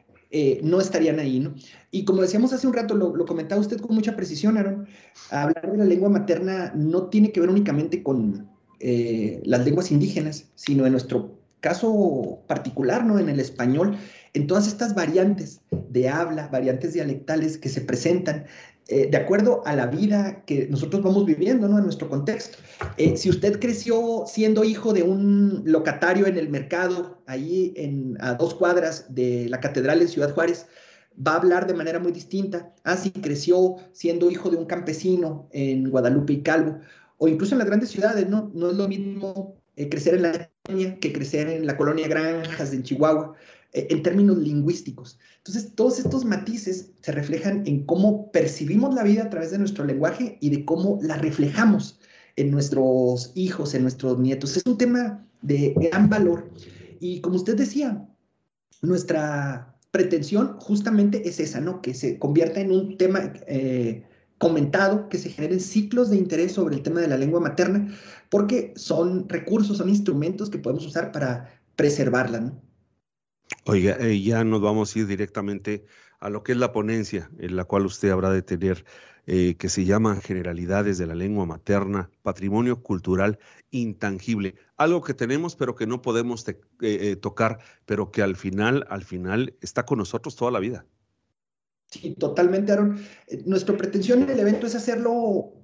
no 0.62 0.81
estarían 0.81 1.19
ahí, 1.19 1.40
¿no? 1.40 1.55
Y 1.90 2.07
como 2.07 2.23
decíamos 2.23 2.55
hace 2.55 2.66
un 2.66 2.73
rato, 2.73 2.95
lo, 2.95 3.27
comentaba 3.27 3.61
usted 3.61 3.79
con 3.79 3.95
mucha 3.95 4.16
precisión, 4.16 4.57
Aaron, 4.57 4.87
hablar 5.31 5.71
de 5.71 5.77
la 5.77 5.85
lengua 5.85 6.09
materna 6.09 6.73
no 6.75 7.09
tiene 7.09 7.33
que 7.33 7.40
ver 7.40 7.51
únicamente 7.51 8.03
con 8.03 8.49
las 8.81 9.64
lenguas 9.64 9.90
indígenas, 9.90 10.47
sino 10.55 10.87
en 10.87 10.92
nuestro 10.92 11.38
caso 11.61 12.42
particular, 12.47 13.05
¿no? 13.05 13.19
En 13.19 13.29
el 13.29 13.40
español, 13.40 13.99
en 14.33 14.47
todas 14.47 14.66
estas 14.66 14.95
variantes 14.95 15.61
de 15.90 16.09
habla, 16.09 16.49
variantes 16.49 16.95
dialectales 16.95 17.59
que 17.59 17.69
se 17.69 17.83
presentan 17.83 18.47
eh, 18.88 19.09
de 19.11 19.16
acuerdo 19.16 19.62
a 19.66 19.75
la 19.75 19.87
vida 19.87 20.44
que 20.44 20.68
nosotros 20.68 21.03
vamos 21.03 21.27
viviendo, 21.27 21.66
¿no? 21.66 21.79
En 21.79 21.85
nuestro 21.85 22.09
contexto. 22.09 22.59
Eh, 22.96 23.16
si 23.16 23.29
usted 23.29 23.59
creció 23.59 24.25
siendo 24.27 24.62
hijo 24.62 24.92
de 24.92 25.03
un 25.03 25.62
locatario 25.64 26.27
en 26.27 26.38
el 26.38 26.49
mercado, 26.49 27.20
ahí 27.27 27.72
en, 27.77 28.16
a 28.20 28.35
dos 28.35 28.55
cuadras 28.55 29.12
de 29.12 29.49
la 29.49 29.61
catedral 29.61 30.03
en 30.03 30.09
Ciudad 30.09 30.33
Juárez, 30.33 30.66
va 31.14 31.33
a 31.33 31.37
hablar 31.37 31.66
de 31.66 31.75
manera 31.75 31.99
muy 31.99 32.12
distinta. 32.12 32.72
Ah, 32.85 32.96
si 32.96 33.11
creció 33.11 33.77
siendo 33.92 34.31
hijo 34.31 34.51
de 34.51 34.57
un 34.57 34.66
campesino 34.66 35.49
en 35.51 35.90
Guadalupe 35.90 36.35
y 36.35 36.42
Calvo, 36.42 36.79
o 37.18 37.27
incluso 37.27 37.55
en 37.55 37.59
las 37.59 37.66
grandes 37.66 37.90
ciudades, 37.90 38.29
¿no? 38.29 38.53
No 38.55 38.70
es 38.70 38.77
lo 38.77 38.87
mismo 38.87 39.57
eh, 39.75 39.88
crecer 39.88 40.14
en 40.14 40.22
la 40.22 40.51
que 41.01 41.12
crecer 41.12 41.49
en 41.49 41.66
la 41.66 41.77
colonia 41.77 42.09
Granjas 42.09 42.70
de 42.70 42.83
Chihuahua. 42.83 43.35
Eh, 43.72 43.88
en 43.90 44.02
términos 44.02 44.38
lingüísticos. 44.38 45.18
Entonces, 45.38 45.74
todos 45.74 45.98
estos 45.98 46.24
matices 46.24 46.92
se 47.02 47.12
reflejan 47.12 47.62
en 47.66 47.85
cómo 47.85 48.31
percibimos 48.33 48.94
la 48.94 49.02
vida 49.02 49.24
a 49.24 49.31
través 49.31 49.50
de 49.50 49.59
nuestro 49.59 49.85
lenguaje 49.85 50.38
y 50.40 50.50
de 50.50 50.64
cómo 50.64 50.98
la 51.02 51.16
reflejamos 51.16 51.98
en 52.37 52.50
nuestros 52.50 53.33
hijos, 53.35 53.74
en 53.74 53.83
nuestros 53.83 54.18
nietos. 54.18 54.57
Es 54.57 54.64
un 54.66 54.79
tema 54.79 55.26
de 55.42 55.74
gran 55.76 56.09
valor. 56.09 56.50
Y 57.00 57.20
como 57.20 57.37
usted 57.37 57.57
decía, 57.57 58.09
nuestra 58.83 59.74
pretensión 59.90 60.57
justamente 60.59 61.29
es 61.29 61.40
esa, 61.40 61.61
¿no? 61.61 61.83
Que 61.83 61.94
se 61.94 62.18
convierta 62.18 62.61
en 62.61 62.70
un 62.70 62.96
tema 62.96 63.33
eh, 63.46 64.05
comentado, 64.38 65.09
que 65.09 65.18
se 65.18 65.31
generen 65.31 65.61
ciclos 65.61 66.11
de 66.11 66.16
interés 66.16 66.52
sobre 66.52 66.76
el 66.76 66.83
tema 66.83 67.00
de 67.00 67.09
la 67.09 67.16
lengua 67.16 67.40
materna, 67.40 67.88
porque 68.29 68.72
son 68.76 69.29
recursos, 69.29 69.79
son 69.79 69.88
instrumentos 69.88 70.50
que 70.50 70.59
podemos 70.59 70.87
usar 70.87 71.12
para 71.12 71.50
preservarla, 71.74 72.40
¿no? 72.40 72.65
Oiga, 73.68 73.96
eh, 73.98 74.22
ya 74.22 74.44
nos 74.44 74.61
vamos 74.61 74.94
a 74.94 74.98
ir 75.00 75.09
directamente 75.09 75.85
a 76.20 76.31
lo 76.31 76.44
que 76.44 76.52
es 76.52 76.59
la 76.59 76.70
ponencia 76.70 77.29
en 77.40 77.57
la 77.57 77.64
cual 77.64 77.85
usted 77.85 78.11
habrá 78.11 78.31
de 78.31 78.42
tener, 78.42 78.85
eh, 79.26 79.57
que 79.59 79.68
se 79.68 79.85
llama 79.85 80.20
Generalidades 80.20 80.98
de 80.98 81.07
la 81.09 81.16
Lengua 81.16 81.46
Materna, 81.46 82.09
Patrimonio 82.22 82.81
Cultural 82.81 83.40
Intangible. 83.72 84.55
Algo 84.76 85.02
que 85.02 85.14
tenemos 85.14 85.57
pero 85.57 85.74
que 85.74 85.88
no 85.88 86.00
podemos 86.00 86.44
eh, 86.81 87.16
tocar, 87.16 87.59
pero 87.87 88.12
que 88.12 88.22
al 88.22 88.37
final, 88.37 88.87
al 88.88 89.02
final 89.02 89.57
está 89.61 89.85
con 89.85 89.98
nosotros 89.98 90.37
toda 90.37 90.52
la 90.52 90.61
vida. 90.61 90.87
Sí, 91.90 92.14
totalmente, 92.14 92.70
Aaron. 92.70 93.00
Nuestra 93.46 93.76
pretensión 93.76 94.22
en 94.22 94.31
el 94.31 94.38
evento 94.38 94.68
es 94.68 94.76
hacerlo 94.76 95.55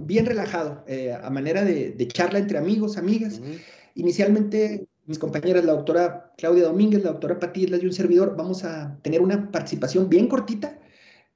bien 0.00 0.26
relajado, 0.26 0.84
a 1.22 1.30
manera 1.30 1.64
de, 1.64 2.08
charla 2.08 2.40
entre 2.40 2.58
amigos, 2.58 2.96
amigas. 2.96 3.40
Inicialmente 3.94 4.88
mis 5.12 5.18
compañeras, 5.18 5.62
la 5.66 5.72
doctora 5.72 6.32
Claudia 6.38 6.64
Domínguez, 6.64 7.04
la 7.04 7.10
doctora 7.10 7.38
Pati 7.38 7.66
y 7.66 7.86
un 7.86 7.92
servidor, 7.92 8.34
vamos 8.34 8.64
a 8.64 8.98
tener 9.02 9.20
una 9.20 9.50
participación 9.50 10.08
bien 10.08 10.26
cortita, 10.26 10.78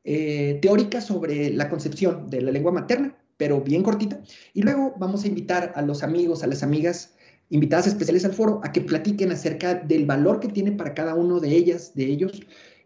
eh, 0.03 0.59
teórica 0.63 1.03
sobre 1.03 1.51
la 1.51 1.69
concepción 1.69 2.31
de 2.31 2.41
la 2.41 2.53
lengua 2.53 2.73
materna, 2.73 3.15
pero 3.37 3.61
bien 3.61 3.83
cortita. 3.83 4.23
Y 4.55 4.63
luego 4.63 4.95
vamos 4.99 5.25
a 5.25 5.29
invitar 5.29 5.73
a 5.75 5.83
los 5.83 6.03
amigos, 6.03 6.43
a 6.43 6.47
las 6.47 6.63
amigas 6.63 7.15
invitadas 7.51 7.87
especiales 7.87 8.25
al 8.25 8.33
foro 8.33 8.63
a 8.65 8.73
que 8.73 8.81
platiquen 8.81 9.31
acerca 9.31 9.75
del 9.75 10.07
valor 10.07 10.41
que 10.41 10.49
tiene 10.49 10.73
para 10.73 10.95
cada 10.95 11.15
uno 11.15 11.39
de 11.39 11.51
ellas, 11.55 11.93
de 11.95 12.07
ellos, 12.07 12.41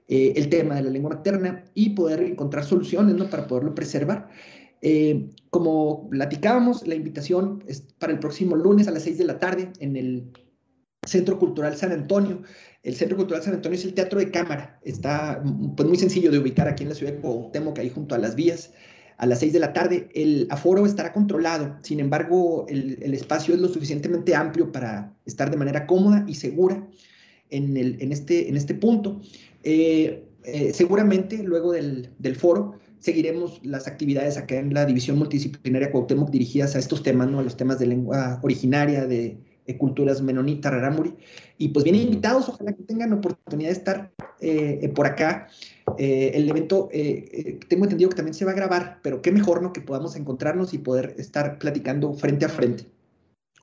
eh, 0.08 0.32
el 0.34 0.48
tema 0.48 0.74
de 0.74 0.82
la 0.82 0.90
lengua 0.90 1.10
materna 1.10 1.64
y 1.72 1.90
poder 1.90 2.20
encontrar 2.24 2.64
soluciones 2.64 3.14
¿no? 3.14 3.30
para 3.30 3.46
poderlo 3.46 3.76
preservar. 3.76 4.28
Eh, 4.82 5.28
como 5.50 6.08
platicábamos, 6.10 6.86
la 6.86 6.96
invitación 6.96 7.62
es 7.68 7.82
para 7.98 8.12
el 8.12 8.18
próximo 8.18 8.56
lunes 8.56 8.88
a 8.88 8.90
las 8.90 9.04
6 9.04 9.18
de 9.18 9.24
la 9.24 9.38
tarde 9.38 9.72
en 9.78 9.96
el 9.96 10.32
Centro 11.06 11.38
Cultural 11.38 11.76
San 11.76 11.92
Antonio. 11.92 12.42
El 12.82 12.94
Centro 12.94 13.16
Cultural 13.16 13.42
San 13.42 13.54
Antonio 13.54 13.78
es 13.78 13.84
el 13.84 13.94
teatro 13.94 14.18
de 14.18 14.30
cámara. 14.30 14.78
Está 14.84 15.42
pues, 15.76 15.88
muy 15.88 15.98
sencillo 15.98 16.30
de 16.30 16.38
ubicar 16.38 16.68
aquí 16.68 16.82
en 16.82 16.90
la 16.90 16.94
ciudad 16.94 17.12
de 17.12 17.20
Cuauhtémoc, 17.20 17.78
ahí 17.78 17.90
junto 17.90 18.14
a 18.14 18.18
las 18.18 18.34
vías. 18.34 18.72
A 19.16 19.26
las 19.26 19.40
seis 19.40 19.52
de 19.52 19.60
la 19.60 19.72
tarde, 19.72 20.08
el 20.14 20.46
aforo 20.50 20.86
estará 20.86 21.12
controlado. 21.12 21.76
Sin 21.82 22.00
embargo, 22.00 22.66
el, 22.68 23.12
espacio 23.12 23.54
es 23.54 23.60
lo 23.60 23.68
suficientemente 23.68 24.34
amplio 24.34 24.72
para 24.72 25.14
estar 25.26 25.50
de 25.50 25.58
manera 25.58 25.86
cómoda 25.86 26.24
y 26.26 26.34
segura 26.34 26.86
en, 27.50 27.76
este, 28.12 28.54
este 28.54 28.74
punto. 28.74 29.20
Eh, 29.62 30.24
eh, 30.44 30.72
seguramente, 30.72 31.42
luego 31.42 31.72
del, 31.72 32.10
del 32.18 32.36
foro, 32.36 32.78
seguiremos 32.98 33.60
las 33.62 33.86
actividades 33.86 34.38
acá 34.38 34.56
en 34.56 34.72
la 34.72 34.86
División 34.86 35.18
Multidisciplinaria 35.18 35.92
Cuauhtémoc 35.92 36.30
dirigidas 36.30 36.74
a 36.76 36.78
estos 36.78 37.02
temas, 37.02 37.28
¿no? 37.28 37.40
A 37.40 37.42
los 37.42 37.58
temas 37.58 37.78
de 37.78 37.86
lengua 37.86 38.40
originaria, 38.42 39.06
de, 39.06 39.38
culturas 39.78 40.22
menonita, 40.22 40.70
rarámuri. 40.70 41.14
Y 41.58 41.68
pues 41.68 41.84
vienen 41.84 42.02
invitados, 42.02 42.48
ojalá 42.48 42.72
que 42.72 42.82
tengan 42.82 43.12
oportunidad 43.12 43.68
de 43.68 43.74
estar 43.74 44.12
eh, 44.40 44.90
por 44.94 45.06
acá. 45.06 45.48
Eh, 45.98 46.32
el 46.34 46.48
evento, 46.48 46.88
eh, 46.92 47.58
tengo 47.68 47.84
entendido 47.84 48.10
que 48.10 48.16
también 48.16 48.34
se 48.34 48.44
va 48.44 48.52
a 48.52 48.54
grabar, 48.54 49.00
pero 49.02 49.22
qué 49.22 49.32
mejor, 49.32 49.62
¿no? 49.62 49.72
Que 49.72 49.80
podamos 49.80 50.16
encontrarnos 50.16 50.72
y 50.74 50.78
poder 50.78 51.14
estar 51.18 51.58
platicando 51.58 52.12
frente 52.14 52.44
a 52.44 52.48
frente. 52.48 52.86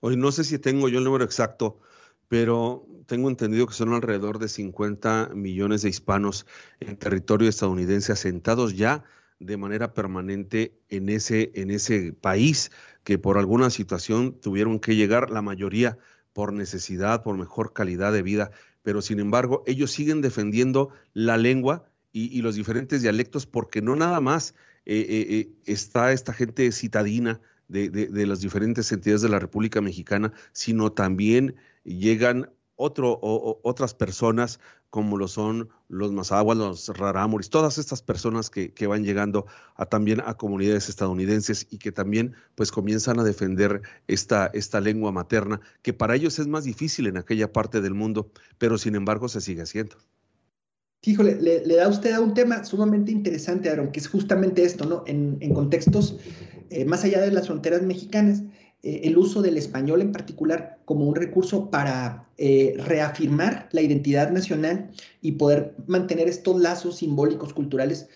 Hoy 0.01 0.15
no 0.15 0.31
sé 0.31 0.43
si 0.43 0.59
tengo 0.59 0.89
yo 0.89 0.99
el 0.99 1.05
número 1.05 1.23
exacto, 1.23 1.79
pero 2.27 2.85
tengo 3.07 3.29
entendido 3.29 3.65
que 3.65 3.73
son 3.73 3.93
alrededor 3.93 4.37
de 4.37 4.49
50 4.49 5.31
millones 5.33 5.81
de 5.81 5.89
hispanos 5.89 6.45
en 6.79 6.97
territorio 6.97 7.49
estadounidense 7.49 8.11
asentados 8.11 8.75
ya 8.75 9.03
de 9.39 9.57
manera 9.57 9.93
permanente 9.93 10.79
en 10.89 11.09
ese, 11.09 11.51
en 11.55 11.71
ese 11.71 12.13
país 12.13 12.71
que 13.03 13.17
por 13.17 13.37
alguna 13.37 13.69
situación 13.69 14.39
tuvieron 14.39 14.79
que 14.79 14.95
llegar, 14.95 15.29
la 15.29 15.41
mayoría 15.41 15.97
por 16.33 16.53
necesidad, 16.53 17.23
por 17.23 17.37
mejor 17.37 17.73
calidad 17.73 18.13
de 18.13 18.21
vida, 18.21 18.51
pero 18.83 19.01
sin 19.01 19.19
embargo 19.19 19.63
ellos 19.65 19.91
siguen 19.91 20.21
defendiendo 20.21 20.89
la 21.13 21.37
lengua 21.37 21.89
y, 22.11 22.41
los 22.41 22.55
diferentes 22.55 23.01
dialectos 23.01 23.45
porque 23.45 23.81
no 23.81 23.95
nada 23.95 24.19
más 24.21 24.55
eh, 24.85 25.05
eh, 25.07 25.27
eh, 25.29 25.49
está 25.65 26.11
esta 26.13 26.33
gente 26.33 26.71
citadina 26.71 27.39
de, 27.67 27.89
de, 27.89 28.25
las 28.25 28.39
diferentes 28.39 28.91
entidades 28.91 29.21
de 29.21 29.29
la 29.29 29.39
República 29.39 29.81
Mexicana, 29.81 30.31
sino 30.51 30.91
también 30.91 31.55
llegan 31.83 32.49
otro, 32.77 33.19
otras 33.21 33.93
personas 33.93 34.59
como 34.89 35.17
lo 35.17 35.27
son 35.27 35.69
los 35.89 36.13
mazahuas, 36.13 36.57
los 36.57 36.87
rarámuris, 36.87 37.49
todas 37.49 37.77
estas 37.77 38.01
personas 38.01 38.49
que, 38.49 38.87
van 38.87 39.03
llegando 39.03 39.45
a, 39.75 39.85
también 39.85 40.21
a 40.25 40.35
comunidades 40.35 40.87
estadounidenses 40.87 41.67
y 41.69 41.77
que 41.77 41.91
también 41.91 42.35
pues 42.55 42.71
comienzan 42.71 43.19
a 43.19 43.23
defender 43.23 43.81
esta, 44.07 44.49
esta 44.53 44.79
lengua 44.79 45.11
materna, 45.11 45.59
que 45.81 45.93
para 45.93 46.15
ellos 46.15 46.39
es 46.39 46.47
más 46.47 46.63
difícil 46.63 47.07
en 47.07 47.17
aquella 47.17 47.51
parte 47.51 47.81
del 47.81 47.93
mundo, 47.93 48.31
pero 48.57 48.77
sin 48.77 48.95
embargo 48.95 49.27
se 49.27 49.41
sigue 49.41 49.63
haciendo. 49.63 49.97
Híjole, 51.03 51.35
le, 51.41 51.75
da 51.75 51.87
usted 51.87 52.13
a 52.13 52.21
un 52.21 52.33
tema 52.33 52.63
sumamente 52.65 53.11
interesante, 53.11 53.69
Aaron, 53.69 53.91
que 53.91 53.99
es 53.99 54.07
justamente 54.07 54.63
esto, 54.63 54.85
¿no? 54.85 55.03
En, 55.05 55.37
contextos 55.53 56.17
eh, 56.69 56.85
más 56.85 57.03
allá 57.03 57.21
de 57.21 57.31
las 57.31 57.47
fronteras 57.47 57.81
mexicanas, 57.81 58.43
eh, 58.83 59.01
el 59.03 59.17
uso 59.17 59.41
del 59.41 59.57
español 59.57 60.01
en 60.01 60.11
particular 60.11 60.79
como 60.85 61.05
un 61.05 61.15
recurso 61.15 61.69
para 61.69 62.29
eh, 62.37 62.75
reafirmar 62.77 63.67
la 63.71 63.81
identidad 63.81 64.31
nacional 64.31 64.91
y 65.21 65.33
poder 65.33 65.75
mantener 65.87 66.27
estos 66.27 66.61
lazos 66.61 66.97
simbólicos, 66.97 67.53
culturales 67.53 68.07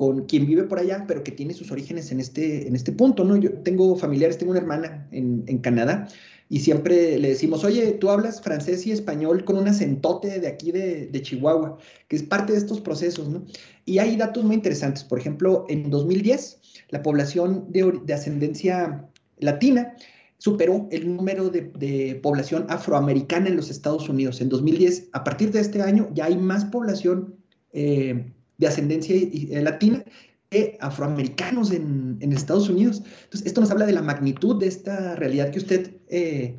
con 0.00 0.24
quien 0.24 0.46
vive 0.46 0.64
por 0.64 0.78
allá, 0.78 1.04
pero 1.06 1.22
que 1.22 1.32
tiene 1.32 1.52
sus 1.52 1.70
orígenes 1.70 2.10
en 2.10 2.20
este, 2.20 2.66
en 2.66 2.74
este 2.74 2.90
punto, 2.90 3.22
¿no? 3.22 3.36
Yo 3.36 3.52
tengo 3.58 3.96
familiares, 3.96 4.38
tengo 4.38 4.52
una 4.52 4.60
hermana 4.60 5.06
en, 5.12 5.58
Canadá 5.58 6.08
y 6.48 6.60
siempre 6.60 7.18
le 7.18 7.28
decimos, 7.28 7.64
oye, 7.64 7.92
tú 7.92 8.08
hablas 8.08 8.40
francés 8.40 8.86
y 8.86 8.92
español 8.92 9.44
con 9.44 9.58
un 9.58 9.68
acentote 9.68 10.40
de 10.40 10.48
aquí 10.48 10.72
de, 10.72 11.10
Chihuahua, 11.20 11.76
que 12.08 12.16
es 12.16 12.22
parte 12.22 12.52
de 12.52 12.58
estos 12.58 12.80
procesos, 12.80 13.28
¿no? 13.28 13.44
Y 13.84 13.98
hay 13.98 14.16
datos 14.16 14.42
muy 14.42 14.54
interesantes. 14.54 15.04
Por 15.04 15.18
ejemplo, 15.18 15.66
en 15.68 15.90
2010, 15.90 16.60
la 16.88 17.02
población 17.02 17.66
de, 17.68 18.00
de 18.02 18.14
ascendencia 18.14 19.09
latina 19.40 19.94
superó 20.40 20.88
el 20.90 21.14
número 21.16 21.50
de, 21.50 22.18
población 22.22 22.64
afroamericana 22.70 23.48
en 23.48 23.56
los 23.56 23.70
Estados 23.70 24.08
Unidos. 24.08 24.40
En 24.40 24.48
2010, 24.48 25.10
a 25.12 25.22
partir 25.22 25.52
de 25.52 25.60
este 25.60 25.82
año, 25.82 26.08
ya 26.14 26.24
hay 26.24 26.36
más 26.38 26.64
población 26.64 27.36
eh, 27.74 28.32
de 28.56 28.66
ascendencia 28.66 29.14
eh, 29.14 29.60
latina 29.62 30.02
que 30.48 30.78
afroamericanos 30.80 31.70
en, 31.72 32.18
Estados 32.32 32.70
Unidos. 32.70 33.02
Entonces, 33.24 33.46
esto 33.46 33.60
nos 33.60 33.70
habla 33.70 33.84
de 33.84 33.92
la 33.92 34.00
magnitud 34.00 34.58
de 34.58 34.66
esta 34.66 35.14
realidad 35.14 35.50
que 35.50 35.58
usted 35.58 35.98
eh, 36.08 36.58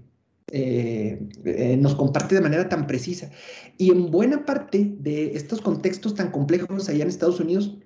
nos 1.80 1.96
comparte 1.96 2.36
de 2.36 2.42
manera 2.42 2.70
tan 2.70 2.86
precisa. 2.86 3.32
Y 3.80 3.90
en 3.90 4.12
buena 4.12 4.46
parte 4.46 4.94
de 5.00 5.36
estos 5.36 5.60
contextos 5.60 6.14
tan 6.14 6.30
complejos 6.30 6.88
allá 6.88 7.02
en 7.02 7.10
Estados 7.10 7.40
Unidos, 7.40 7.80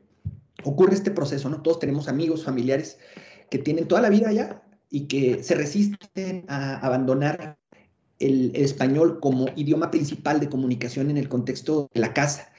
ocurre 0.65 0.93
este 0.93 1.12
proceso, 1.12 1.49
¿no? 1.49 1.62
Todos 1.62 1.79
tenemos 1.79 2.10
amigos, 2.10 2.43
familiares 2.43 2.97
que 3.49 3.60
tienen 3.60 3.88
toda 3.88 4.01
la 4.01 4.10
vida 4.10 4.29
allá 4.29 4.64
y 4.89 5.08
que 5.08 5.43
se 5.43 5.56
resisten 5.56 6.45
a 6.48 6.78
abandonar 6.78 7.58
el, 8.19 8.52
español 8.56 9.19
como 9.19 9.48
idioma 9.56 9.91
principal 9.91 10.39
de 10.39 10.50
comunicación 10.50 11.10
en 11.10 11.17
el 11.17 11.30
contexto 11.30 11.89
de 11.93 12.00
la 12.00 12.13
casa. 12.13 12.52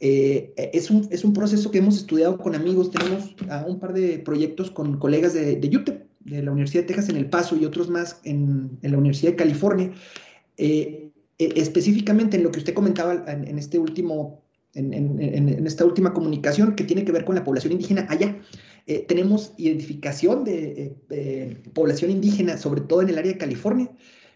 Eh, 0.00 0.52
es, 0.72 0.90
un, 0.90 1.08
es, 1.10 1.24
un, 1.24 1.32
proceso 1.32 1.70
que 1.70 1.78
hemos 1.78 1.96
estudiado 1.96 2.36
con 2.36 2.54
amigos, 2.54 2.90
tenemos 2.90 3.34
un 3.66 3.78
par 3.78 3.92
de 3.92 4.18
proyectos 4.18 4.70
con 4.70 4.98
colegas 4.98 5.34
de, 5.34 5.56
de 5.56 5.76
UTEP, 5.76 6.04
de 6.24 6.42
la 6.42 6.50
Universidad 6.50 6.82
de 6.82 6.88
Texas 6.88 7.08
en 7.08 7.16
El 7.16 7.30
Paso 7.30 7.56
y 7.56 7.64
otros 7.64 7.88
más 7.88 8.20
en, 8.24 8.78
en 8.82 8.90
la 8.90 8.98
Universidad 8.98 9.32
de 9.32 9.36
California, 9.36 9.92
eh, 10.56 11.10
e, 11.38 11.52
específicamente 11.56 12.36
en 12.36 12.42
lo 12.42 12.50
que 12.50 12.58
usted 12.58 12.74
comentaba 12.74 13.24
en, 13.26 13.58
este 13.58 13.78
último, 13.78 14.42
en, 14.74 14.92
en, 14.92 15.66
esta 15.66 15.84
última 15.84 16.12
comunicación 16.12 16.74
que 16.74 16.84
tiene 16.84 17.04
que 17.04 17.12
ver 17.12 17.24
con 17.24 17.34
la 17.34 17.44
población 17.44 17.72
indígena 17.72 18.06
allá. 18.08 18.36
Eh, 18.86 19.06
tenemos 19.08 19.52
identificación 19.56 20.44
de 20.44 20.96
eh, 21.10 21.62
población 21.72 22.10
indígena, 22.10 22.58
sobre 22.58 22.82
todo 22.82 23.00
en 23.02 23.08
el 23.08 23.18
área 23.18 23.32
de 23.32 23.38
California, 23.38 23.90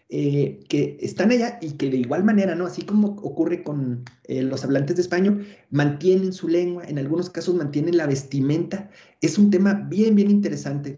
eh, 0.09 0.61
que 0.67 0.97
están 1.01 1.29
allá 1.29 1.59
y 1.61 1.73
que 1.73 1.91
de 1.91 1.97
igual 1.97 2.23
manera, 2.23 2.55
¿no? 2.55 2.65
Así 2.65 2.81
como 2.81 3.09
ocurre 3.21 3.63
con 3.63 4.05
los 4.27 4.63
hablantes 4.63 4.95
de 4.95 5.03
español, 5.03 5.45
mantienen 5.69 6.33
su 6.33 6.47
lengua, 6.47 6.83
en 6.83 6.97
algunos 6.97 7.29
casos 7.29 7.53
mantienen 7.53 7.95
la 7.95 8.07
vestimenta. 8.07 8.89
Es 9.21 9.37
un 9.37 9.51
tema 9.51 9.85
bien, 9.87 10.15
bien 10.15 10.31
interesante. 10.31 10.97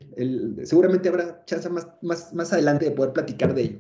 seguramente 0.64 1.10
habrá 1.10 1.44
chance 1.46 1.70
más, 1.70 1.88
más, 2.02 2.34
más 2.34 2.54
adelante 2.54 2.86
de 2.86 2.92
poder 2.92 3.12
platicar 3.12 3.54
de 3.54 3.62
ello. 3.64 3.80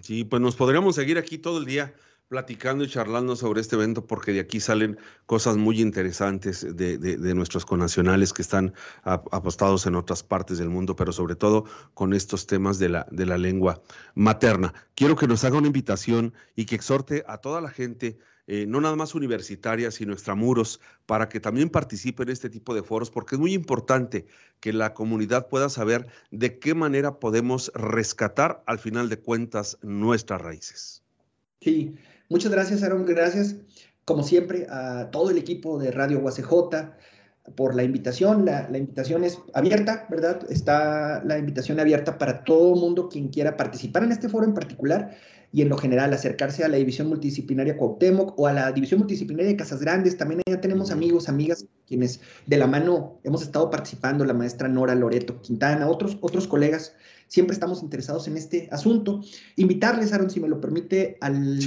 Sí, 0.00 0.24
pues 0.24 0.42
nos 0.42 0.56
podríamos 0.56 0.96
seguir 0.96 1.18
aquí 1.18 1.38
todo 1.38 1.58
el 1.58 1.66
día 1.66 1.94
platicando 2.34 2.82
y 2.82 2.88
charlando 2.88 3.36
sobre 3.36 3.60
este 3.60 3.76
evento 3.76 4.08
porque 4.08 4.32
de 4.32 4.40
aquí 4.40 4.58
salen 4.58 4.98
cosas 5.24 5.56
muy 5.56 5.80
interesantes 5.80 6.66
de, 6.76 6.98
nuestros 7.32 7.64
conacionales 7.64 8.32
que 8.32 8.42
están 8.42 8.74
apostados 9.04 9.86
en 9.86 9.94
otras 9.94 10.24
partes 10.24 10.58
del 10.58 10.68
mundo, 10.68 10.96
pero 10.96 11.12
sobre 11.12 11.36
todo 11.36 11.64
con 11.94 12.12
estos 12.12 12.48
temas 12.48 12.80
de 12.80 12.88
la, 12.88 13.06
de 13.12 13.24
la 13.24 13.38
lengua 13.38 13.82
materna. 14.16 14.74
Quiero 14.96 15.14
que 15.14 15.28
nos 15.28 15.44
haga 15.44 15.58
una 15.58 15.68
invitación 15.68 16.34
y 16.56 16.64
que 16.64 16.74
exhorte 16.74 17.22
a 17.28 17.38
toda 17.38 17.60
la 17.60 17.70
gente, 17.70 18.18
eh, 18.48 18.66
no 18.66 18.80
nada 18.80 18.96
más 18.96 19.14
universitaria, 19.14 19.92
sino 19.92 20.12
extramuros, 20.12 20.80
para 21.06 21.28
que 21.28 21.38
también 21.38 21.70
participe 21.70 22.24
en 22.24 22.30
este 22.30 22.50
tipo 22.50 22.74
de 22.74 22.82
foros, 22.82 23.12
porque 23.12 23.36
es 23.36 23.40
muy 23.40 23.54
importante 23.54 24.26
que 24.58 24.72
la 24.72 24.92
comunidad 24.92 25.46
pueda 25.46 25.68
saber 25.68 26.08
de 26.32 26.58
qué 26.58 26.74
manera 26.74 27.20
podemos 27.20 27.70
rescatar 27.76 28.64
al 28.66 28.80
final 28.80 29.08
de 29.08 29.20
cuentas 29.20 29.78
nuestras 29.82 30.42
raíces. 30.42 31.04
Sí, 31.60 31.94
Muchas 32.28 32.50
gracias, 32.50 32.82
Aaron. 32.82 33.04
Gracias, 33.04 33.56
como 34.04 34.22
siempre, 34.22 34.66
a 34.70 35.10
todo 35.10 35.30
el 35.30 35.38
equipo 35.38 35.78
de 35.78 35.90
Radio 35.90 36.20
UACJ 36.20 36.50
por 37.54 37.74
la 37.74 37.82
invitación. 37.82 38.44
La, 38.44 38.66
invitación 38.76 39.24
es 39.24 39.38
abierta, 39.52 40.06
¿verdad? 40.08 40.40
Está 40.48 41.22
la 41.24 41.38
invitación 41.38 41.80
abierta 41.80 42.18
para 42.18 42.44
todo 42.44 42.74
mundo 42.74 43.08
quien 43.08 43.28
quiera 43.28 43.56
participar 43.56 44.04
en 44.04 44.12
este 44.12 44.28
foro 44.28 44.46
en 44.46 44.54
particular 44.54 45.16
y 45.54 45.62
en 45.62 45.68
lo 45.68 45.78
general 45.78 46.12
acercarse 46.12 46.64
a 46.64 46.68
la 46.68 46.78
División 46.78 47.06
Multidisciplinaria 47.06 47.76
Cuauhtémoc 47.76 48.36
o 48.36 48.48
a 48.48 48.52
la 48.52 48.72
División 48.72 48.98
Multidisciplinaria 48.98 49.52
de 49.52 49.56
Casas 49.56 49.80
Grandes. 49.80 50.16
También 50.16 50.42
ya 50.50 50.60
tenemos 50.60 50.90
amigos, 50.90 51.28
amigas, 51.28 51.64
quienes 51.86 52.20
de 52.46 52.56
la 52.56 52.66
mano 52.66 53.20
hemos 53.22 53.42
estado 53.42 53.70
participando, 53.70 54.24
la 54.24 54.34
maestra 54.34 54.66
Nora 54.66 54.96
Loreto 54.96 55.40
Quintana, 55.40 55.86
otros, 55.86 56.18
otros 56.22 56.48
colegas 56.48 56.96
siempre 57.28 57.54
estamos 57.54 57.84
interesados 57.84 58.26
en 58.26 58.36
este 58.36 58.68
asunto. 58.72 59.20
Invitarles, 59.54 60.12
Aaron, 60.12 60.28
si 60.28 60.40
me 60.40 60.48
lo 60.48 60.60
permite, 60.60 61.18
al, 61.20 61.60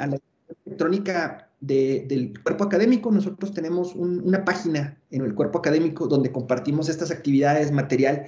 a 0.00 0.06
la 0.08 0.18
electrónica 0.66 1.48
del 1.60 2.34
cuerpo 2.42 2.64
académico. 2.64 3.12
Nosotros 3.12 3.54
tenemos 3.54 3.94
una 3.94 4.44
página 4.44 4.98
en 5.12 5.22
el 5.22 5.36
cuerpo 5.36 5.60
académico 5.60 6.08
donde 6.08 6.32
compartimos 6.32 6.88
estas 6.88 7.12
actividades, 7.12 7.70
material. 7.70 8.26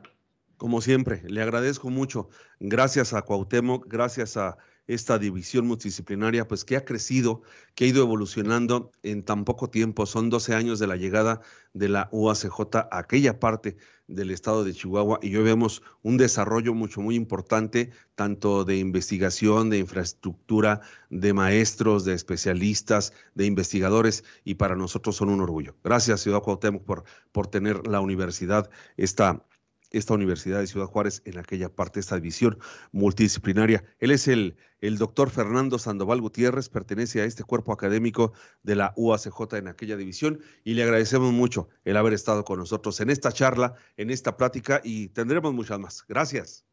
Como 0.57 0.79
siempre, 0.79 1.23
le 1.27 1.41
agradezco 1.41 1.89
mucho. 1.89 2.29
Gracias 2.59 3.13
a 3.13 3.23
Cuauhtémoc, 3.23 3.87
gracias 3.87 4.37
a 4.37 4.57
esta 4.93 5.17
división 5.17 5.67
multidisciplinaria, 5.67 6.47
pues 6.47 6.65
que 6.65 6.75
ha 6.75 6.83
crecido, 6.83 7.41
que 7.75 7.85
ha 7.85 7.87
ido 7.87 8.03
evolucionando 8.03 8.91
en 9.03 9.23
tan 9.23 9.45
poco 9.45 9.69
tiempo. 9.69 10.05
Son 10.05 10.29
12 10.29 10.53
años 10.53 10.79
de 10.79 10.87
la 10.87 10.97
llegada 10.97 11.41
de 11.73 11.87
la 11.87 12.09
UACJ 12.11 12.75
a 12.75 12.97
aquella 12.97 13.39
parte 13.39 13.77
del 14.07 14.31
estado 14.31 14.65
de 14.65 14.73
Chihuahua 14.73 15.19
y 15.21 15.33
hoy 15.37 15.43
vemos 15.43 15.81
un 16.01 16.17
desarrollo 16.17 16.73
mucho, 16.73 16.99
muy 16.99 17.15
importante, 17.15 17.91
tanto 18.15 18.65
de 18.65 18.77
investigación, 18.77 19.69
de 19.69 19.77
infraestructura, 19.77 20.81
de 21.09 21.31
maestros, 21.31 22.03
de 22.03 22.13
especialistas, 22.13 23.13
de 23.33 23.45
investigadores 23.45 24.25
y 24.43 24.55
para 24.55 24.75
nosotros 24.75 25.15
son 25.15 25.29
un 25.29 25.39
orgullo. 25.39 25.77
Gracias, 25.83 26.21
Ciudad 26.21 26.41
Cuauhtémoc, 26.41 26.83
por, 26.83 27.05
por 27.31 27.47
tener 27.47 27.87
la 27.87 28.01
universidad, 28.01 28.69
esta 28.97 29.45
esta 29.91 30.13
Universidad 30.13 30.59
de 30.59 30.67
Ciudad 30.67 30.87
Juárez 30.87 31.21
en 31.25 31.37
aquella 31.37 31.69
parte, 31.69 31.99
esta 31.99 32.15
división 32.15 32.57
multidisciplinaria. 32.91 33.83
Él 33.99 34.11
es 34.11 34.27
el, 34.27 34.57
el 34.79 34.97
doctor 34.97 35.29
Fernando 35.29 35.77
Sandoval 35.77 36.21
Gutiérrez, 36.21 36.69
pertenece 36.69 37.21
a 37.21 37.25
este 37.25 37.43
cuerpo 37.43 37.73
académico 37.73 38.33
de 38.63 38.75
la 38.75 38.93
UACJ 38.95 39.53
en 39.57 39.67
aquella 39.67 39.97
división 39.97 40.39
y 40.63 40.73
le 40.73 40.83
agradecemos 40.83 41.31
mucho 41.31 41.69
el 41.83 41.97
haber 41.97 42.13
estado 42.13 42.43
con 42.43 42.59
nosotros 42.59 42.99
en 43.01 43.09
esta 43.09 43.31
charla, 43.31 43.75
en 43.97 44.09
esta 44.09 44.37
plática 44.37 44.81
y 44.83 45.09
tendremos 45.09 45.53
muchas 45.53 45.79
más. 45.79 46.05
Gracias. 46.07 46.65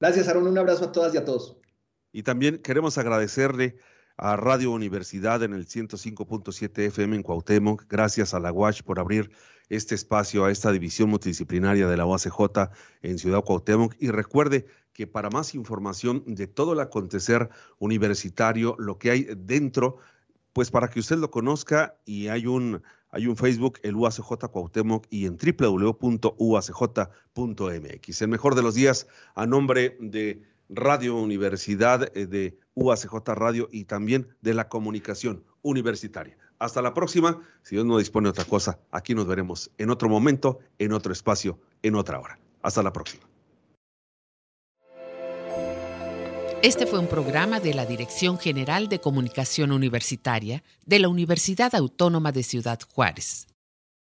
Gracias, 0.00 0.28
Aaron. 0.28 0.46
Un 0.46 0.58
abrazo 0.58 0.86
a 0.86 0.92
todas 0.92 1.14
y 1.14 1.16
a 1.16 1.24
todos. 1.24 1.56
Y 2.12 2.22
también 2.22 2.58
queremos 2.58 2.98
agradecerle 2.98 3.76
a 4.16 4.36
Radio 4.36 4.70
Universidad 4.70 5.42
en 5.42 5.54
el 5.54 5.66
105.7 5.66 6.78
FM 6.86 7.16
en 7.16 7.22
Cuauhtémoc. 7.22 7.84
Gracias 7.88 8.34
a 8.34 8.40
la 8.40 8.52
UACH 8.52 8.82
por 8.82 9.00
abrir 9.00 9.30
este 9.68 9.94
espacio 9.94 10.44
a 10.44 10.50
esta 10.50 10.70
división 10.72 11.10
multidisciplinaria 11.10 11.86
de 11.88 11.96
la 11.96 12.06
OACJ 12.06 12.70
en 13.02 13.18
Ciudad 13.18 13.42
Cuauhtémoc. 13.42 13.94
Y 13.98 14.10
recuerde 14.10 14.66
que 14.92 15.06
para 15.06 15.30
más 15.30 15.54
información 15.54 16.22
de 16.26 16.46
todo 16.46 16.74
el 16.74 16.80
acontecer 16.80 17.48
universitario, 17.78 18.76
lo 18.78 18.98
que 18.98 19.10
hay 19.10 19.26
dentro, 19.36 19.96
pues 20.52 20.70
para 20.70 20.88
que 20.88 21.00
usted 21.00 21.16
lo 21.16 21.30
conozca 21.30 21.96
y 22.04 22.28
hay 22.28 22.46
un, 22.46 22.82
hay 23.10 23.26
un 23.26 23.36
Facebook, 23.36 23.80
el 23.82 23.96
UACJ 23.96 24.48
Cuauhtémoc 24.50 25.06
y 25.10 25.26
en 25.26 25.36
www.uacj.mx. 25.36 26.32
El 28.22 28.28
mejor 28.28 28.54
de 28.54 28.62
los 28.62 28.74
días 28.74 29.08
a 29.34 29.46
nombre 29.46 29.96
de 30.00 30.53
Radio 30.68 31.16
Universidad, 31.16 32.16
eh, 32.16 32.26
de 32.26 32.58
UACJ 32.74 33.14
Radio 33.34 33.68
y 33.72 33.84
también 33.84 34.28
de 34.40 34.54
la 34.54 34.68
comunicación 34.68 35.44
universitaria. 35.62 36.36
Hasta 36.58 36.82
la 36.82 36.94
próxima. 36.94 37.42
Si 37.62 37.74
Dios 37.74 37.86
no 37.86 37.98
dispone 37.98 38.26
de 38.26 38.30
otra 38.30 38.44
cosa, 38.44 38.78
aquí 38.90 39.14
nos 39.14 39.26
veremos 39.26 39.70
en 39.78 39.90
otro 39.90 40.08
momento, 40.08 40.60
en 40.78 40.92
otro 40.92 41.12
espacio, 41.12 41.58
en 41.82 41.94
otra 41.94 42.20
hora. 42.20 42.38
Hasta 42.62 42.82
la 42.82 42.92
próxima. 42.92 43.24
Este 46.62 46.86
fue 46.86 46.98
un 46.98 47.08
programa 47.08 47.60
de 47.60 47.74
la 47.74 47.84
Dirección 47.84 48.38
General 48.38 48.88
de 48.88 48.98
Comunicación 48.98 49.70
Universitaria 49.70 50.64
de 50.86 50.98
la 50.98 51.08
Universidad 51.08 51.74
Autónoma 51.74 52.32
de 52.32 52.42
Ciudad 52.42 52.78
Juárez. 52.94 53.48